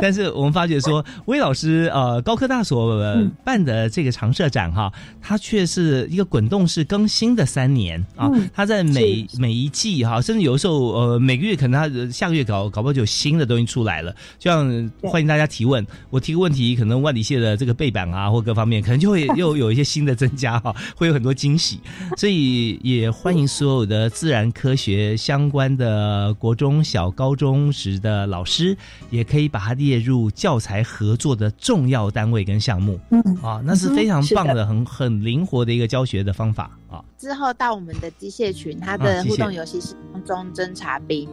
[0.01, 3.01] 但是我们发觉说，魏老师呃高科大所
[3.43, 14.15] 办的这个常设展哈，它却是一个滚动式更新的三年啊，它在每每一季哈，甚至有时候呃每个月可能它下个月搞搞不好就有新的东西出来了。
[14.37, 21.79] 这样欢迎大家提问，我提个问题，可能万里蟹的这个背板啊，或各方面，可能就会 又有一些新的增加哈，会有很多惊喜，
[22.17, 28.75] 所以也欢迎所有的自然科学相关的国中小、高中时的老师，
[29.09, 32.99] 也可以把它列入教材合作的重要单位跟项目。
[33.11, 37.03] 嗯啊，那是非常棒的，很很灵活的一个教学的方法啊。
[37.17, 41.27] 之后到我们的机械群，它的互动游戏是空中侦察兵。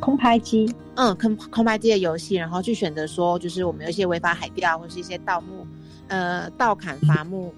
[0.00, 5.66] 空拍机，嗯，空空拍机的游戏，然后去选择说，就是我们有一些违法海钓，或是一些盗墓，
[6.08, 7.52] 呃，盗砍伐木，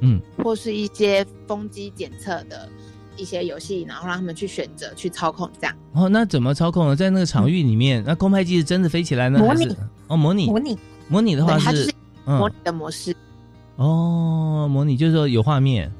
[0.00, 2.68] 嗯，或是一些风机检测的
[3.16, 5.74] 一些游戏，然后让他们去选择去操控这样。
[5.92, 6.94] 哦，那怎么操控呢？
[6.94, 9.38] 在那个场域里面，那空拍机是真的飞起来呢？
[9.38, 9.76] 模拟
[10.08, 10.78] 哦，模拟，模拟，
[11.08, 11.92] 模拟的话是
[12.24, 13.14] 模拟的模式。
[13.76, 15.90] 哦，模拟就是说有画面。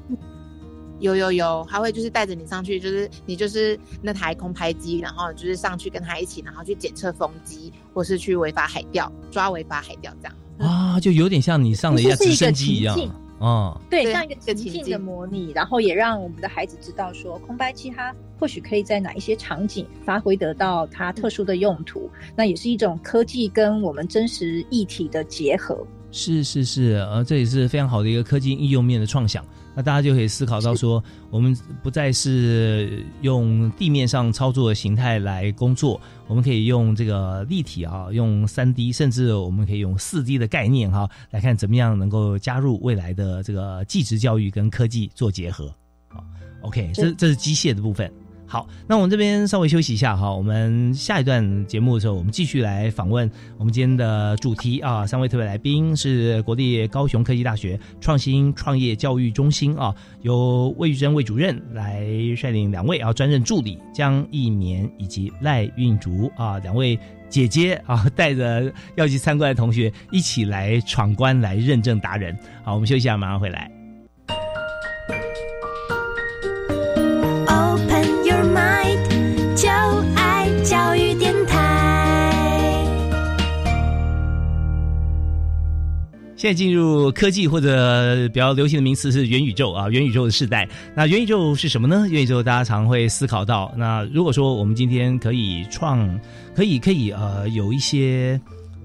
[0.99, 10.35] 有有有，他会就是带着你上去，就是你就是那台空拍机，然后就是上去跟他一起，然后去检测风机，或是去违法海钓，抓违法海钓这样。
[10.59, 12.97] 啊，就有点像你上了一架直升机一样。
[13.39, 22.09] 哦，对，像一个情境的模拟，然后也让我们的孩子知道说，空拍机它或许可以在哪一些场景发挥得到它特殊的用途。
[22.35, 25.87] 那也是一种科技跟我们真实一体的结合。
[26.11, 29.45] 是是是，呃，这也是非常好的一个科技应用面的创想。
[29.75, 45.73] 那大家就可以思考到说，我们不再是用地面上操作的形态来工作，我们可以用这个立体啊，用三 D，甚至我们可以用四 D 的概念哈，来看怎么样能够加入未来的这个技职教育跟科技做结合。
[46.09, 46.25] 啊
[46.61, 48.11] ，OK，这这是机械的部分。
[48.51, 53.29] 好，那我们这边稍微休息一下哈，我们下一段节目的时候，我们继续来访问
[53.59, 59.93] 我们今天的主题啊，三位特别来宾是国立高雄科技大学创新创业教育中心啊，
[60.23, 62.01] 由魏玉珍魏主任来
[62.35, 66.97] 率领两位啊专任助理江一绵以及赖运竹啊两位
[67.29, 72.35] 姐姐啊，带着要去参观的同学一起来闯关来认证达人。
[72.63, 73.78] 好，我们休息一下，马上回来。
[86.39, 90.65] 现在进入科技或者比较流行的名词是元宇宙啊，元宇宙的时代。
[90.95, 92.07] 那元宇宙是什么呢？
[92.09, 96.17] 元宇宙大家常会思考到，那如果说我们今天可以创，
[96.55, 98.39] 可以可以呃有一些。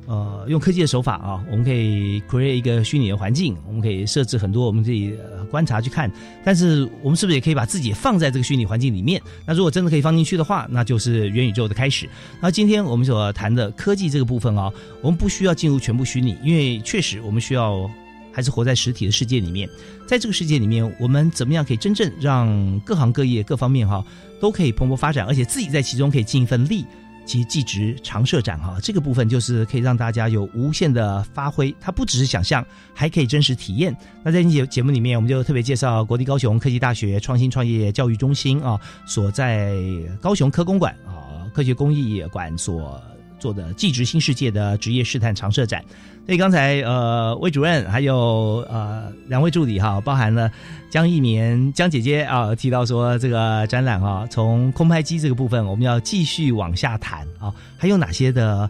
[0.07, 6.11] 呃，用科技的手法啊，我们可以 create 一个虚拟的环境，我们可以设置很多我们自己呃观察去看。
[6.45, 9.21] 但是，我们是不是也可以把自己放在这个虚拟环境里面？
[9.47, 12.09] 那如果真的可以放进去的话，那就是元宇宙的开始。
[12.41, 17.91] 那今天我们所谈的科技这个部分啊，我们不需要进入全部虚拟，因为确实我们需要
[18.31, 19.67] 还是活在实体的世界里面。
[20.07, 24.05] 在这个世界里面，我们怎么样可以真正让各行各业各方面哈
[24.39, 26.85] 都可以蓬勃发展，而且自己在其中可以尽一份力？
[27.25, 32.65] 及技职长设展哈，这个部分就是可以让大家有无限的发挥，它不只是想象，
[32.95, 33.97] 还可以真实体验。
[34.23, 39.77] 那在节节目里面，我们就特别介绍国立高雄科技大学创新创业教育中心啊，所在
[40.21, 43.03] 高雄科工馆啊科学工艺馆所。
[43.37, 45.85] 做的技职新世界的职业试探长设展，
[46.27, 50.51] 所以刚才呃魏主任还有呃两位助理哈，包含了
[50.89, 58.69] 江一棉江姐姐啊，提到说这个展览啊，从空拍机这个部分我们要继续往下谈啊，还有哪些的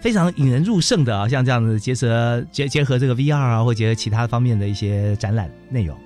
[0.00, 5.98] 非常引人入胜的啊，像这样子结合结结合这个 VR 啊，或结合其他方面的一些展览内容。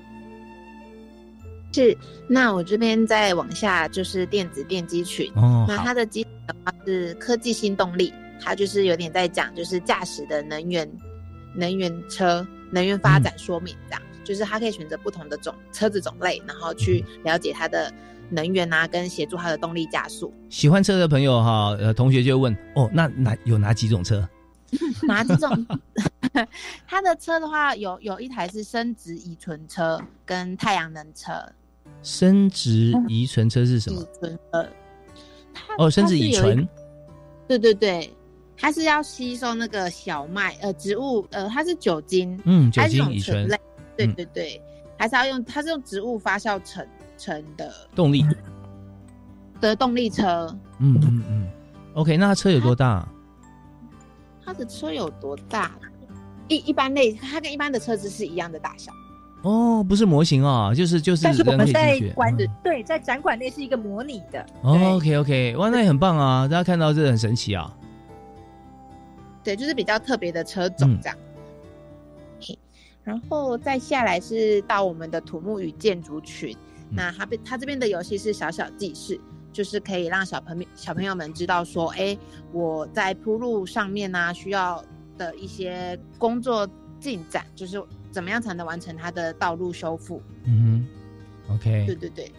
[1.71, 1.95] 是，
[2.27, 10.91] 那我这边再往下就是电子电机群，那它的基的话是科技新动力，它就是有点在讲就是驾驶的能源
[11.55, 17.93] 能源车能源发展说明这样，就是他可以选择不同的种车子种类，然后去了解它的
[18.31, 20.33] 能源啊，跟协助它的动力加速。
[20.51, 24.29] 喜欢车的朋友哈，呃，同学就问哦，那哪有哪几种车？
[25.09, 25.67] 哪几种？
[26.87, 31.33] 他的车的话，有有一台是生殖乙醇车跟太阳能车。
[32.03, 34.05] 生殖乙醇车是什么？
[34.53, 34.69] 呃，
[35.79, 36.69] 哦，生殖乙醇，
[37.49, 38.13] 对对对，
[38.61, 43.57] 它是要吸收那个小麦呃植物呃，它是酒精，嗯，酒精乙醇类，
[43.97, 44.61] 对对对，
[44.99, 46.85] 还是要用它是用植物发酵成
[47.17, 48.25] 成的动力
[49.61, 51.49] 的动力车，嗯嗯嗯
[51.95, 53.09] ，OK，那它车有多大？
[54.45, 55.71] 它的车有多大？
[56.49, 58.91] 一一般类，它跟一般的车子是一样的大小。
[59.43, 61.23] 哦，不是模型哦，就是就是。
[61.23, 62.35] 但是我们在馆
[62.65, 64.45] 对在展馆内是一个模拟的。
[64.63, 66.49] 哦 OK OK，哇，那也很棒啊！
[66.49, 67.73] 大家看到这很神奇啊。
[69.43, 71.17] 对，就是比较特别的车种这样。
[73.05, 76.55] 然后再下来是到我们的土木与建筑群，
[76.91, 79.19] 那它它这边的游戏是小小记事，
[79.53, 82.19] 就是可以让小朋友小朋友们知道说，哎，
[82.53, 84.85] 我在铺路上面呢需要
[85.17, 86.69] 的一些工作
[87.01, 87.83] 进展，就是。
[88.11, 90.21] 怎么样才能完成它的道路修复？
[90.45, 90.87] 嗯
[91.47, 92.33] 哼，OK，对对对，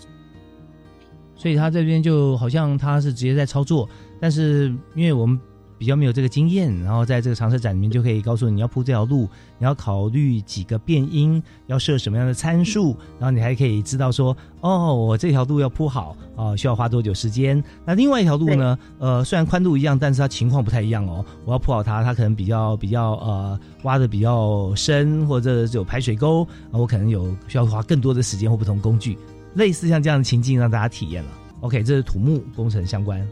[1.36, 3.88] 所以他这边就好像他是直接在操作，
[4.20, 5.40] 但是因为我们。
[5.80, 17.64] 比较没有这个经验，然后在这个长车展里面就可以告诉你要铺这条路，你要考虑几个变音，要设什么样的参数，然后你还可以知道说，哦，我这条路要铺好啊，需要花多久时间？
[17.86, 18.78] 那另外一条路呢？
[19.00, 21.26] 呃，虽然宽度一样，但是它情况不太一样哦。
[21.46, 29.18] 我要铺好它，它可能比较比较呃挖的比较深，或者有排水沟啊，我可能有需要花更多的时间或不同工具，
[29.56, 31.30] 类似像这样的情境让大家体验了。
[31.62, 33.26] OK，这是土木工程相关。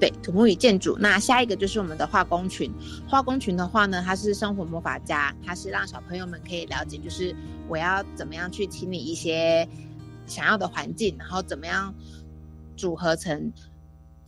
[0.00, 2.72] 对土木与建筑，那下一个就是我们的化工群。
[3.06, 7.36] 化工群的话呢，它是生活魔法家，它是让小朋友们可以了解，就是
[7.68, 9.68] 我要怎么样去清理一些
[10.26, 11.94] 想要的环境，然后怎么样
[12.76, 13.52] 组合成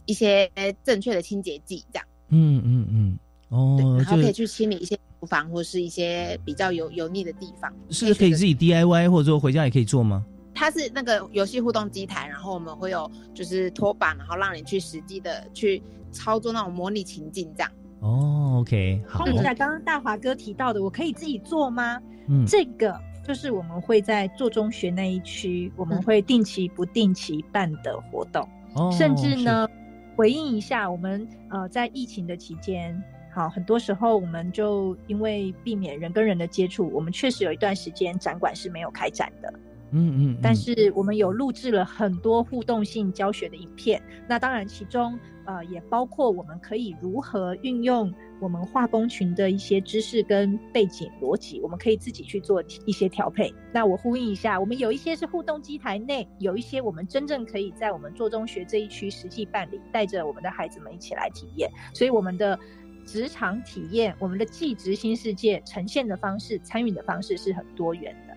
[0.05, 0.51] 一些
[0.85, 2.07] 正确的清洁剂，这样。
[2.29, 3.19] 嗯嗯嗯，
[3.49, 7.73] 哦，然后可以去清理一些厨房或是一些比较油油腻的地方。
[7.89, 10.25] 是可以自己 DIY，或者说回家也可以做吗？
[10.55, 17.73] 它是那个游戏互动机台，然后我们会有就是拖板，然后让你去实际的去操作那种模拟情境这样。
[18.01, 19.27] 哦，OK，好。
[19.29, 22.01] 一下刚刚大华哥提到的，我可以自己做吗？
[22.29, 22.95] 嗯，这个
[23.27, 28.47] 就是我们会在做中学那一区，我们会定期不定期办的活动，
[28.93, 29.69] 甚至呢，
[30.17, 33.01] 回应一下我们呃在疫情的期间，
[33.33, 39.53] 好，很多时候我们就因为避免人跟人的接触，我们确实有一段时间展馆是没有开展的。
[39.93, 53.53] 嗯嗯，但是我们有录制了很多互动性教学的影片，那当然其中呃也包括我们可以如何运用我们化工群的一些知识跟背景逻辑，我们可以自己去做一些调配。
[53.73, 61.71] 那我呼应一下，我们有一些是互动机台内，有一些我们真正可以在我们做中学这一区实际办理，带着我们的孩子们一起来体验。
[61.93, 62.59] 所以我们的
[63.05, 68.32] 职场体验，我们的技职新世界呈现的方式、参与的方式是很多元的。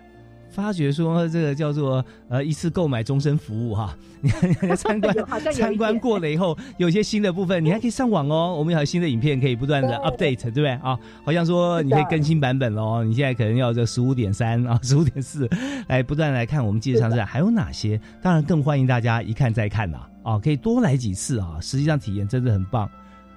[0.50, 5.14] 发觉说这个叫做呃一次购买终身服务哈，你 看参观
[5.52, 8.54] 参观过了以后，有些新的部分你还可以上网哦。
[8.56, 10.98] 我们有新的影片可以不断的 update，对不对啊？
[11.24, 13.04] 好像说你可以更新版本喽。
[13.04, 15.48] 你现在可能要这十五点三啊， 十五点四
[15.88, 18.00] 来不断来看我们记者上站还有哪些？
[18.22, 22.88] 当然更欢迎大家一看再看呐啊，可以多来几次啊，实际上体验真的很棒。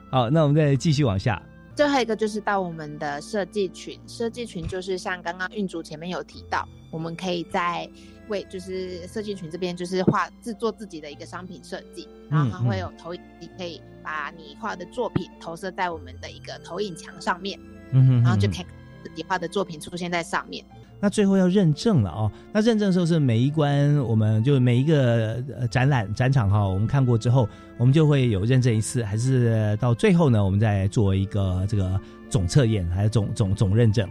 [0.10, 1.42] 好，那我们再继续往下。
[1.80, 7.90] 最后一个就是到我们的设计群，设计群就是像刚刚运主前面有提到，我们可以在
[8.28, 17.58] 为就是设计群这边就是画制作自己的一个商品设计，然后它会有投影机，可以把你画的作品投射在我们的一个投影墙上面，
[17.94, 18.66] 嗯哼然后就可以
[19.02, 20.66] 自己画的作品出现在上面。
[21.00, 22.32] 那最后要认证了哦。
[22.52, 25.42] 那认证的时候是每一关，我们就每一个
[25.72, 27.48] 展览展场哈，我们看过之后，
[27.78, 34.10] 我们就会有认证一次，还是到最后呢，我们再做一个这个总测验，还是总总总认证？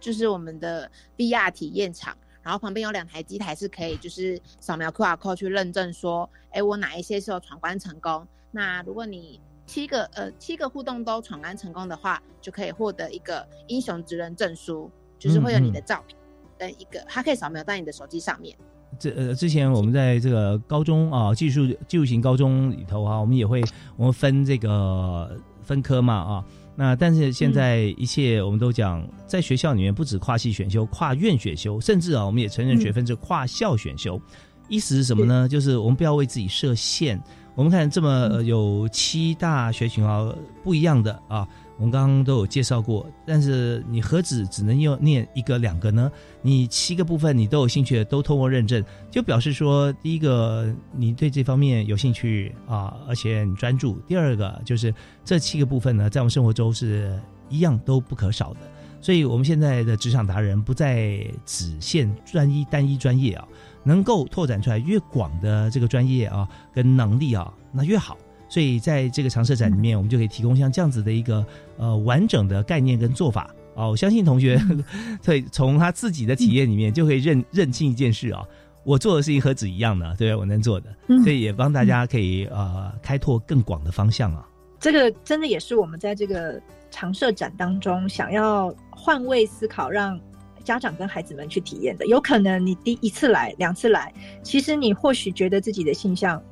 [0.00, 8.26] 就是我们的 VR 体验场，然后旁边有两台机台是可以就是扫描 QR code 去认证说，哎，我哪一些是有闯关成功？
[8.50, 14.90] 那如果你七个呃七个互动都闯关成功的话，就可以获得一个英雄职人证书。
[15.22, 16.18] 就是会有你的照片
[16.58, 18.56] 跟一个，它可以扫描在你的手机上面。
[18.98, 23.62] 这呃，之前我们在这个高中啊，技术技术型高中里头啊，我们也会
[23.96, 26.44] 我们分这个分科嘛啊。
[26.74, 34.20] 那但是现在一切我们都讲，在学校里面不止跨系选修、跨院选修，甚至啊，我们也承认学分是跨校选修。
[34.68, 35.48] 意思是什么呢？
[35.48, 37.22] 就是我们不要为自己设限。
[37.54, 41.46] 我们看这么有七大学群啊，不一样的啊。
[41.82, 46.08] 我们刚刚都有介绍过，但是你何止只能用念一个两个呢？
[46.40, 58.60] 你七个部分你都有兴趣的，都通过认证，就表示说，第一个你对这方面有兴趣啊，而且你专注；第二个就是这七个部分呢，在我们生活中是一样都不可少的。
[59.00, 63.44] 所以，我们现在的职场达人不再只限专一单一专业啊，
[63.82, 68.16] 能够拓展出来越广的这个专业啊跟能力啊，那越好。
[68.52, 71.42] 所以在这个常设展里面，我们就可以提供像这样子的一个
[71.78, 73.88] 呃完整的概念跟做法哦。
[73.88, 74.60] 我相信同学
[75.24, 78.44] 对从他自己的体验里面就可以认认清一件事啊，
[78.84, 80.14] 我做的事情何止一样呢？
[80.18, 80.94] 对我能做的，
[81.24, 84.46] 所以也帮大家可以呃开拓更广的方向啊。
[84.78, 90.20] 这个真的也是我们在这个常设展当中想要换位思考，让
[90.62, 92.06] 家长跟孩子们去体验的。
[92.06, 96.42] 有可能你第一次来、两次来，其实你或许觉得自己的形象。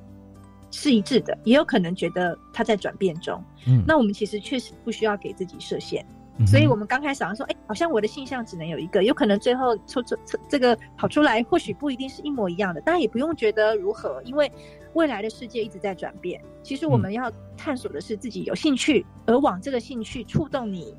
[0.71, 3.43] 是一致的，也有可能觉得他在转变中。
[3.66, 6.05] 嗯，那我们其实确实不需要给自己设限，
[6.47, 10.16] 所以我们刚开始好像说，哎，好像我的性向只能有一个，有可能最后抽抽
[10.49, 14.51] 这个跑出来，或许不一定是一模一样的，大家也不用觉得如何，因为
[14.95, 16.41] 未来的世界一直在转变。
[16.62, 20.95] 其实我们要探索的是自己有兴趣，而往这个兴趣触动你。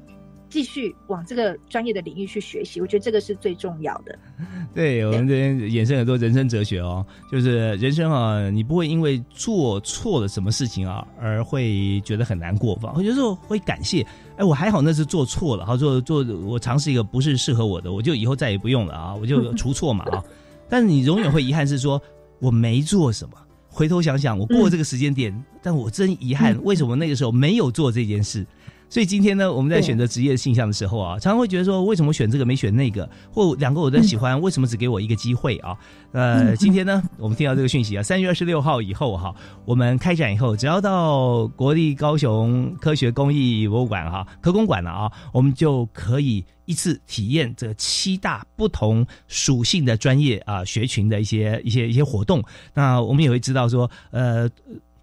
[0.52, 4.20] 继续往这个专业的领域去学习，我觉得这个是最重要的。
[4.76, 12.94] 对我们这边衍生很多人生哲学哦，就是人生啊，你不会因为做错了什么事情啊而会觉得很难过吧？
[12.98, 20.24] 有时候会感谢，哎，我还好那是做错了，好做做我尝试一个不是适合我的，我就以后再也不用了啊，我就除错嘛啊。
[20.70, 22.02] 但是你永远会遗憾是说
[22.40, 23.38] 我没做什么，
[23.70, 28.46] 回头想想我过这个时间点，但我真遗憾，为什么那个时候没有做这件事？
[28.92, 35.78] 所以今天呢，我们在选择职业性向的时候啊，常常会觉得说，为什么选这个没选那个，或两个我都喜欢，为什么只给我一个机会啊？
[36.12, 39.34] 呃，今天呢，我们听到这个讯息啊，三月二十六号以后哈，
[39.64, 52.44] 我们开展以后，只要到国立高雄科学工艺博物馆哈，科工馆了啊，我们就可以一次体验这七大不同属性的专业啊学群的一些一些一些活动。
[52.74, 54.50] 那我们也会知道说，呃。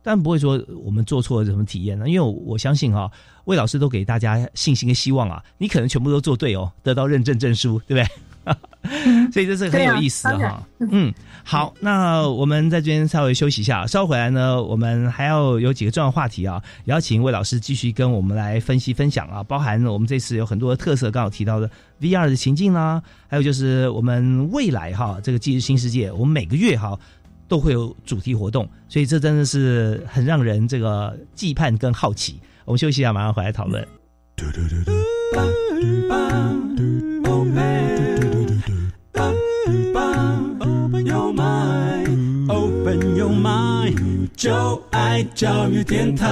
[0.09, 2.09] 但不会说我们做错了什么体验呢？
[2.09, 3.11] 因为我相信哈，
[3.45, 5.45] 魏老师都给大家信心跟希望啊。
[5.59, 8.09] 你可能全部都做对哦，得到认证证书，对不对？
[9.31, 10.67] 所以这是很有意思哈。
[10.79, 11.13] 嗯，
[11.45, 26.99] 好，那我们在这边稍微休息一下，稍后回来呢，我们还要有几个重要话题啊，邀请魏老师继续跟我们来分析分享啊，包含我们这次有很多的特色，刚好提到的 VR 的情境啦，还有就是我们未来哈这个记忆新世界，我们每个月哈
[27.49, 32.39] 都会有主题活动，所以这真的是很让人这个期盼跟好奇。
[32.65, 33.83] 我们休息一下，马上回来讨论。
[42.49, 46.29] Open your mind，就爱教育电台。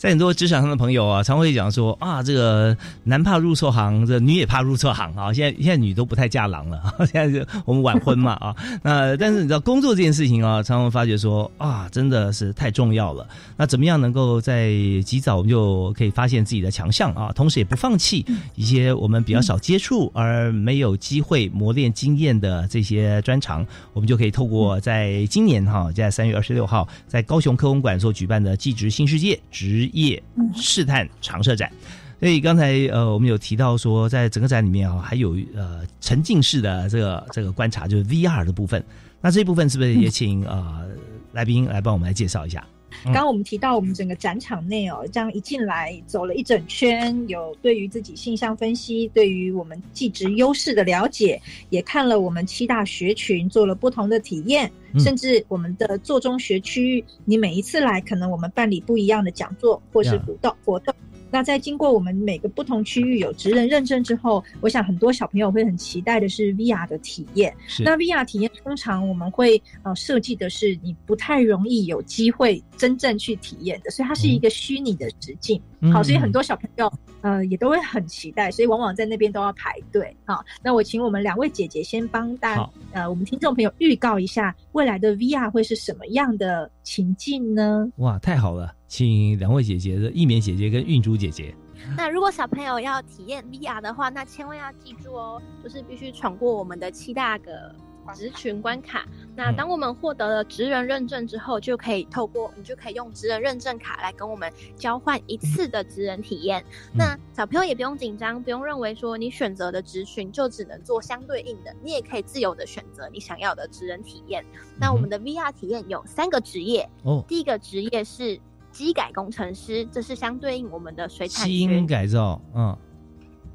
[0.00, 2.74] 在很多职场上的朋友啊，常会讲说啊，这个
[3.04, 5.30] 男怕入错行，这女也怕入错行啊。
[5.30, 8.56] 现在现在女都不太嫁郎了， 现在就我们晚婚嘛 啊。
[8.82, 13.28] 那但是你知道工作这件事情啊，常常发觉说啊，真的是太重要了。
[13.58, 14.70] 那怎么样能够在
[15.04, 18.24] 及早我们就可以发现自己的强项啊，同时也不放弃
[18.54, 30.22] 一些我们比较少接触而没有机会磨练经验的这些专长，我们就可以透过在今年哈，在三月二十六号在高雄科工馆所举办的“技职新世界”职业
[30.54, 31.70] 试探长设展，
[32.18, 38.82] 所以刚才呃，我们有提到说，在整个展里面啊，还有呃沉浸式的这个这个观察，就是 VR 的部分。
[39.20, 40.86] 那这一部分是不是也请呃
[41.32, 42.66] 来宾来帮我们来介绍一下？
[43.04, 60.94] 刚刚我们提到，我们整个展场内哦，这样一进来走了一整圈，有对于自己性向分析，对于我们技职优势的了解，也看了我们七大学群做了不同的体验，甚至我们的座中学区域，你每一次来，可能我们办理不一样的讲座或是活动活动。
[61.32, 67.54] 那在经过我们每个不同区域有职人认证之后，我想很多小朋友会很期待的是 VR 的体验。
[67.84, 75.62] 那 VR 体验通常我们会呃设计的是你不太容易有机会真正去体验的，所以它是一个虚拟的实境。
[75.92, 80.14] 好，所以很多小朋友呃也都会很期待，所以往往在那边都要排队。
[80.26, 87.90] 好，那我请我们两位姐姐先帮大呃我们听众朋友预告一下未来的 VR 会是什么样的情境呢？
[87.96, 88.74] 哇，太好了！
[88.88, 91.54] 请两位姐姐的一棉姐姐跟运珠姐姐。
[91.96, 97.74] 那如果小朋友要体验 VR 的话，那千万要记住哦，就是必须闯过我们的七大个
[98.14, 99.06] 职群关卡。
[99.36, 106.64] 那当我们获得了职人认证之后，就可以透过你就可以用职人认证卡来跟我们交换一次的职人体验。
[106.92, 114.44] 那小朋友也不用紧张，不用认为说你选择的职群就只能做相对应的，你也可以自由的选择你想要的职人体验。
[114.78, 118.40] 那我们的 VR 体验有三个职业哦，第一个职业是。
[118.72, 122.78] 机改工程师，这是相对应我们的水产基因改造，嗯，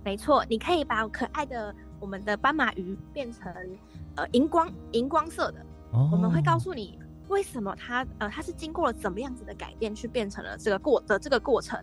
[0.03, 3.49] 没错，你可以把可爱的我们的斑马鱼变成
[4.15, 6.97] 呃荧光荧光色的，我们会告诉你
[7.27, 11.79] 为什么它呃它是经过了怎么样子的改变去变成了这个过的这个过程。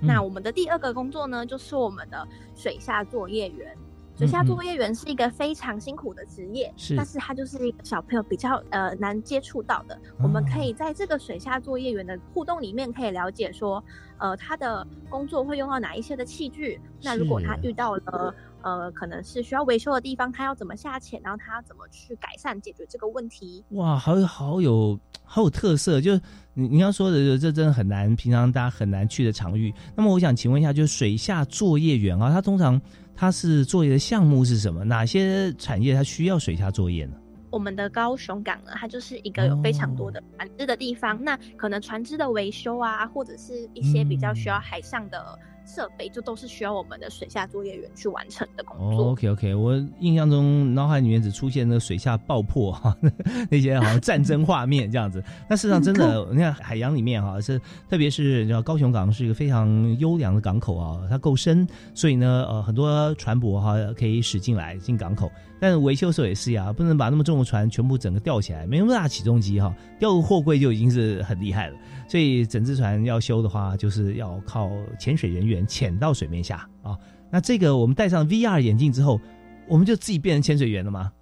[0.00, 3.76] 那我们的第二个工作呢，就是我们的水下作业员。
[4.14, 9.98] 水下作业员是一个非常辛苦的职业，是，但是他就是一个小朋友比较呃难接触到的。
[10.22, 13.84] 我们可以在这个水下作业员的互动里面，可以了解说，
[14.16, 16.80] 呃，他的工作会用到哪一些的器具。
[17.02, 18.34] 那如果他遇到了
[18.66, 23.64] 呃可能是需要维修的地方，他要怎么下潜，然后他要怎么去改善解决这个问题？
[23.70, 26.20] 哇，好有好有好有特色，就是
[26.52, 29.72] 你你要说的这真的很难，平常大家很难去的场域。
[29.94, 32.80] 那么我想请问一下，就是水下作业员啊，他通常。
[33.18, 34.84] 他是作业的项目是什么？
[34.84, 37.16] 哪些产业它需要水下作业呢？
[37.48, 41.18] 我们的高雄港呢，它就是一个有非常多的船只的地方。
[41.24, 45.38] 那可能船只的维修啊，或者是一些比较需要海上的。
[45.66, 49.10] 设备就都是需要我们的水下作业员去完成的工作。
[49.10, 52.96] OK OK，我印象中脑海里面只出现那水下爆破哈，
[53.50, 55.22] 那些好像战争画面这样子。
[55.50, 57.60] 那事实上真的，你看海洋里面哈是，
[57.90, 65.30] 特别是你知道高雄港是一个非常优良的港口啊，它够深，所以呢呃很多船舶哈可以驶进来进港口。
[65.58, 71.76] 但是维修时候也是呀，不能把那么重的船全部整个吊起来，没那么大起重机哈，吊个货柜就已经是很厉害了。
[72.08, 76.96] 所以整只船要修的话，就是要靠潜水人员潜到水面下啊。
[77.30, 79.20] 那这个我们戴上 VR 眼镜之后，
[79.68, 81.12] 我们就自己变成潜水员了吗？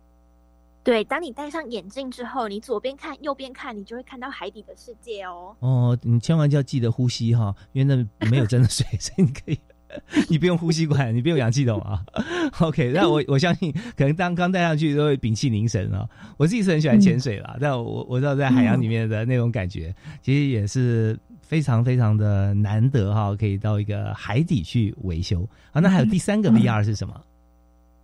[0.82, 5.57] 对，当你戴上眼镜之后，你左边看右边看，你就会看到海底的世界哦。
[5.61, 9.59] 哦，你千万就要记得呼吸哈，因为那没有真的水， 所以你可以。
[10.28, 12.03] 你不用呼吸管，你不用氧气筒啊。
[12.61, 16.09] OK，那我我相信，可能当刚戴上去都会屏气凝神啊。
[16.36, 25.80] 我自己是很喜欢潜水啦，但我我知道在海洋里面的那种感觉，其实也是非常非常的难得哈，可以到一个海底去维修啊。
[25.80, 27.20] 那还有第三个 VR 是什么？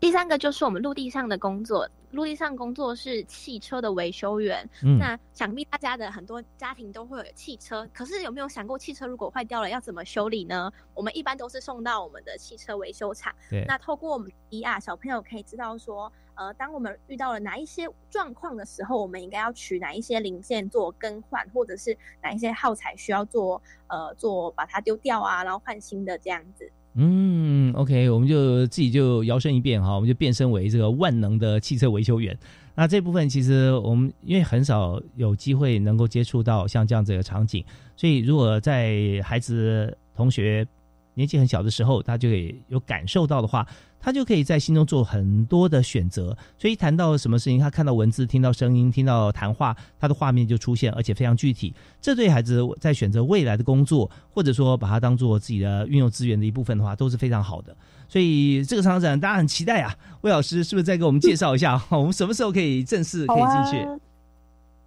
[0.01, 4.66] 第三个就是我们陆地上的工作，陆地上工作是汽车的维修员。
[4.82, 10.72] 嗯，那想必大家的很多家庭都会有汽车，可是有没有想过，汽车如果坏掉了要怎么修理呢？
[10.94, 13.30] 我们一般都是送到我们的汽车维修厂。
[13.51, 26.72] 对，那透过我们 ER，小朋友可以知道说，呃，当我们遇到了哪一些状况的时候，我们应该要取哪一些零件做更换，或者是哪一些耗材需要做呃做把它丢掉啊，然后换新的这样子。
[26.95, 32.36] 嗯，OK，我们就自己就摇身一变哈，我们就变身为这个万能的汽车维修员。
[32.74, 37.64] 那这部分其实我们因为很少有机会能够接触到像这样子的场景，
[37.97, 40.66] 所以如果在孩子同学。
[41.14, 42.36] 年纪很小的时候，他就可
[42.68, 43.66] 有感受到的话，
[44.01, 46.36] 他就可以在心中做很多的选择。
[46.59, 51.74] 所以谈到什么事情，他看到文字、听到声音、听到谈话，他的画面就出现，而且非常具体。
[52.01, 57.76] 这对孩子在选择未来的工作，或者说把它当做自己的运用资源的一部分的话，都是非常好的。
[58.09, 59.94] 所以这个场展大家很期待啊！
[60.22, 64.01] 魏老师是不是再给我们介绍一下，我们什么时候可以正式可以进去？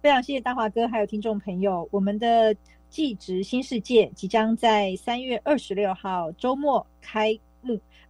[0.02, 2.54] 非常谢谢大华哥，还有听众朋友，我们的。
[2.90, 7.40] 技职新世界即将在三月二十六号周末开幕，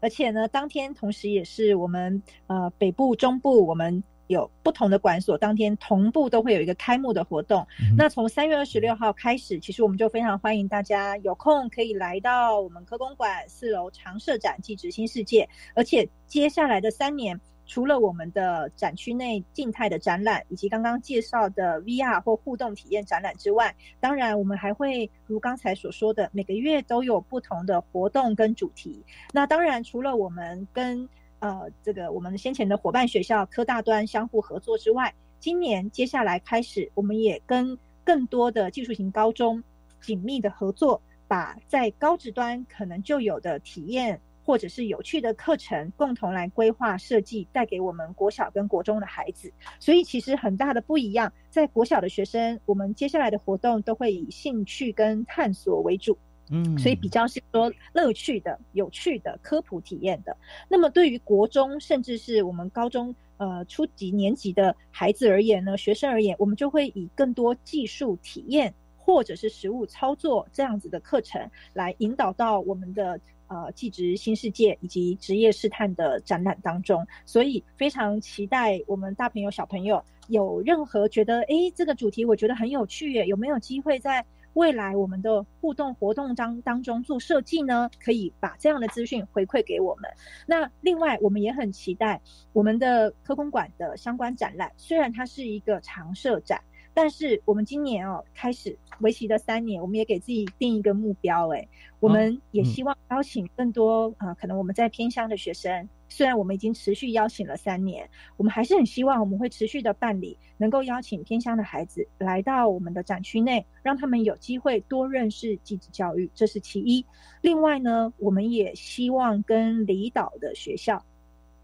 [0.05, 7.67] 而且呢，当天同时也是我们呃北部、中部，我们有不同的馆所，当天同步都会有一个开幕的活动。
[7.97, 17.41] 那从三月二十六号开始，其实我们就非常欢迎大家有空可以来到我们科工馆四楼常设展技职新世界，而且接下来的三年。
[17.67, 29.03] 除了我们的展区内静态的展览，以及刚刚介绍的 VR 或互动体验展览之外，当然我们还会如刚才所说的，每个月都有不同的活动跟主题。
[29.33, 31.09] 那当然，除了我们跟
[31.39, 39.63] 呃这个我们先前的伙伴学校科大端相互合作之外，今年接下来开始，我们也跟更多的技术型高中
[40.01, 44.21] 紧密的合作，把在高职端可能就有的体验。
[44.45, 49.51] 或者是有趣的课程，共同来规划设计，带给我们国小跟国中的孩子。
[49.81, 56.19] 所以其实很大的不一样，在国小的学生，我们接下来的活动都会以兴趣跟探索为主，
[56.51, 60.37] 嗯，所以比较是说乐趣的、有趣的科普体验的。
[60.69, 73.19] 那么对于国中，甚至是我们高中呃初级年级的孩子而言呢，学生而言，我们就会以更多技术体验或者是实物操作这样子的课程来引导到我们的。
[73.47, 84.25] 呃，技职新世界以及职业试探的展览当中，所以非常期待我们大朋友小朋友有任何觉得，哎，这个主题我觉得很有趣耶，有没有机会在
[84.55, 87.91] 未来我们的互动活动当当中做设计呢？
[88.03, 90.11] 可以把这样的资讯回馈给我们。
[90.47, 92.21] 那另外，我们也很期待
[92.53, 96.61] 我们的科工馆的相关展览，虽然它是一个常设展。
[96.95, 101.69] 但是我们今年哦开始为期的三年，我们也给自己定一个目标，哎，
[101.99, 117.05] 我们也希望邀请更多啊，可能我们在偏乡的学生，虽然我们已经持续邀请了三年，我们还是很希望我们会持续的办理，能够邀请偏乡的孩子来到我们的展区内，让他们有机会多认识继子教育，这是其一。
[117.41, 121.05] 另外呢，我们也希望跟离岛的学校、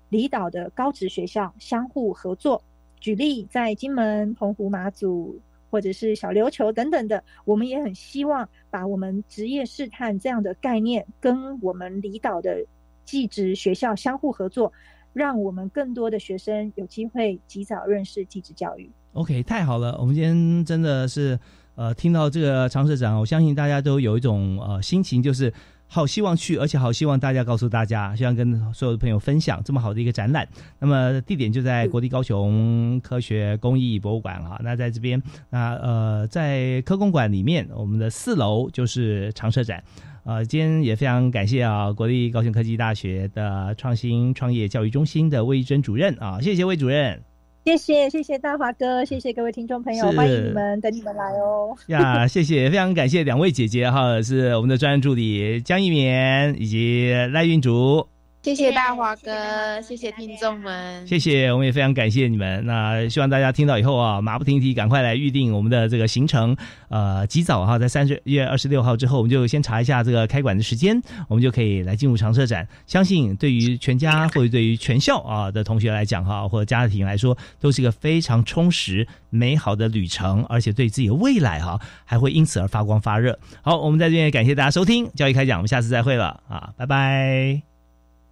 [0.09, 2.65] 离岛的高职学校相互合作。
[3.01, 5.41] 举例，在金门、澎湖、马祖，
[5.71, 12.65] 或者是小琉球等等的，我们也很希望把我们职业试探这样的概念，跟我们离岛的
[13.05, 14.73] 技职学校相互合作，
[15.13, 18.91] 让我们更多的学生有机会及早认识技职教育。
[19.15, 21.39] OK，太好了，我们今天真的是
[21.75, 25.53] 呃，听到这个常社长，我相信大家都有一种呃心情，就是。
[25.93, 30.47] 好希望去，而且好希望大家告诉大家，希望跟所有的朋友分享这么好的一个展览。
[30.79, 34.57] 那么地点就在国立高雄科学工艺博物馆哈。
[34.63, 35.21] 那在这边，
[35.51, 39.83] 那呃，在科工馆里面，我们的四楼就是常设展。
[40.23, 47.30] 呃，今天也非常感谢啊，国立高雄科技大学的创新创业教育中心的魏一珍主任啊，谢谢魏主任。
[47.71, 51.73] 谢谢谢谢大华哥，谢谢各位听众朋友，欢迎你们，等你们来哦。
[51.87, 58.05] 呀， 谢谢，非常感谢两位姐姐哈，是我们的专案助理江一棉以及赖运竹。
[58.43, 62.65] 谢谢大华哥，谢谢听众们，谢谢，我们也非常感谢你们。
[62.65, 66.57] 那希望大家听到以后啊，马不停蹄，赶快来预定我们的这个行程。
[66.89, 72.67] 呃，及早哈，在三十月二十六号之后，我们就先查一下这个开馆的时间，我们就可以来进入长社展。
[72.87, 83.39] 相信对于全家或者对于全校啊的同学来讲哈，或者家庭来说，都是一个非常充实、美好的旅程，而且对自己的未来哈，还会因此而发光发热。
[83.61, 87.70] 好，我们在这边感谢大家收听教育开讲，我们下次再会了啊，拜拜。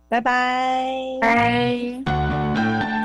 [0.09, 2.98] 拜拜，拜。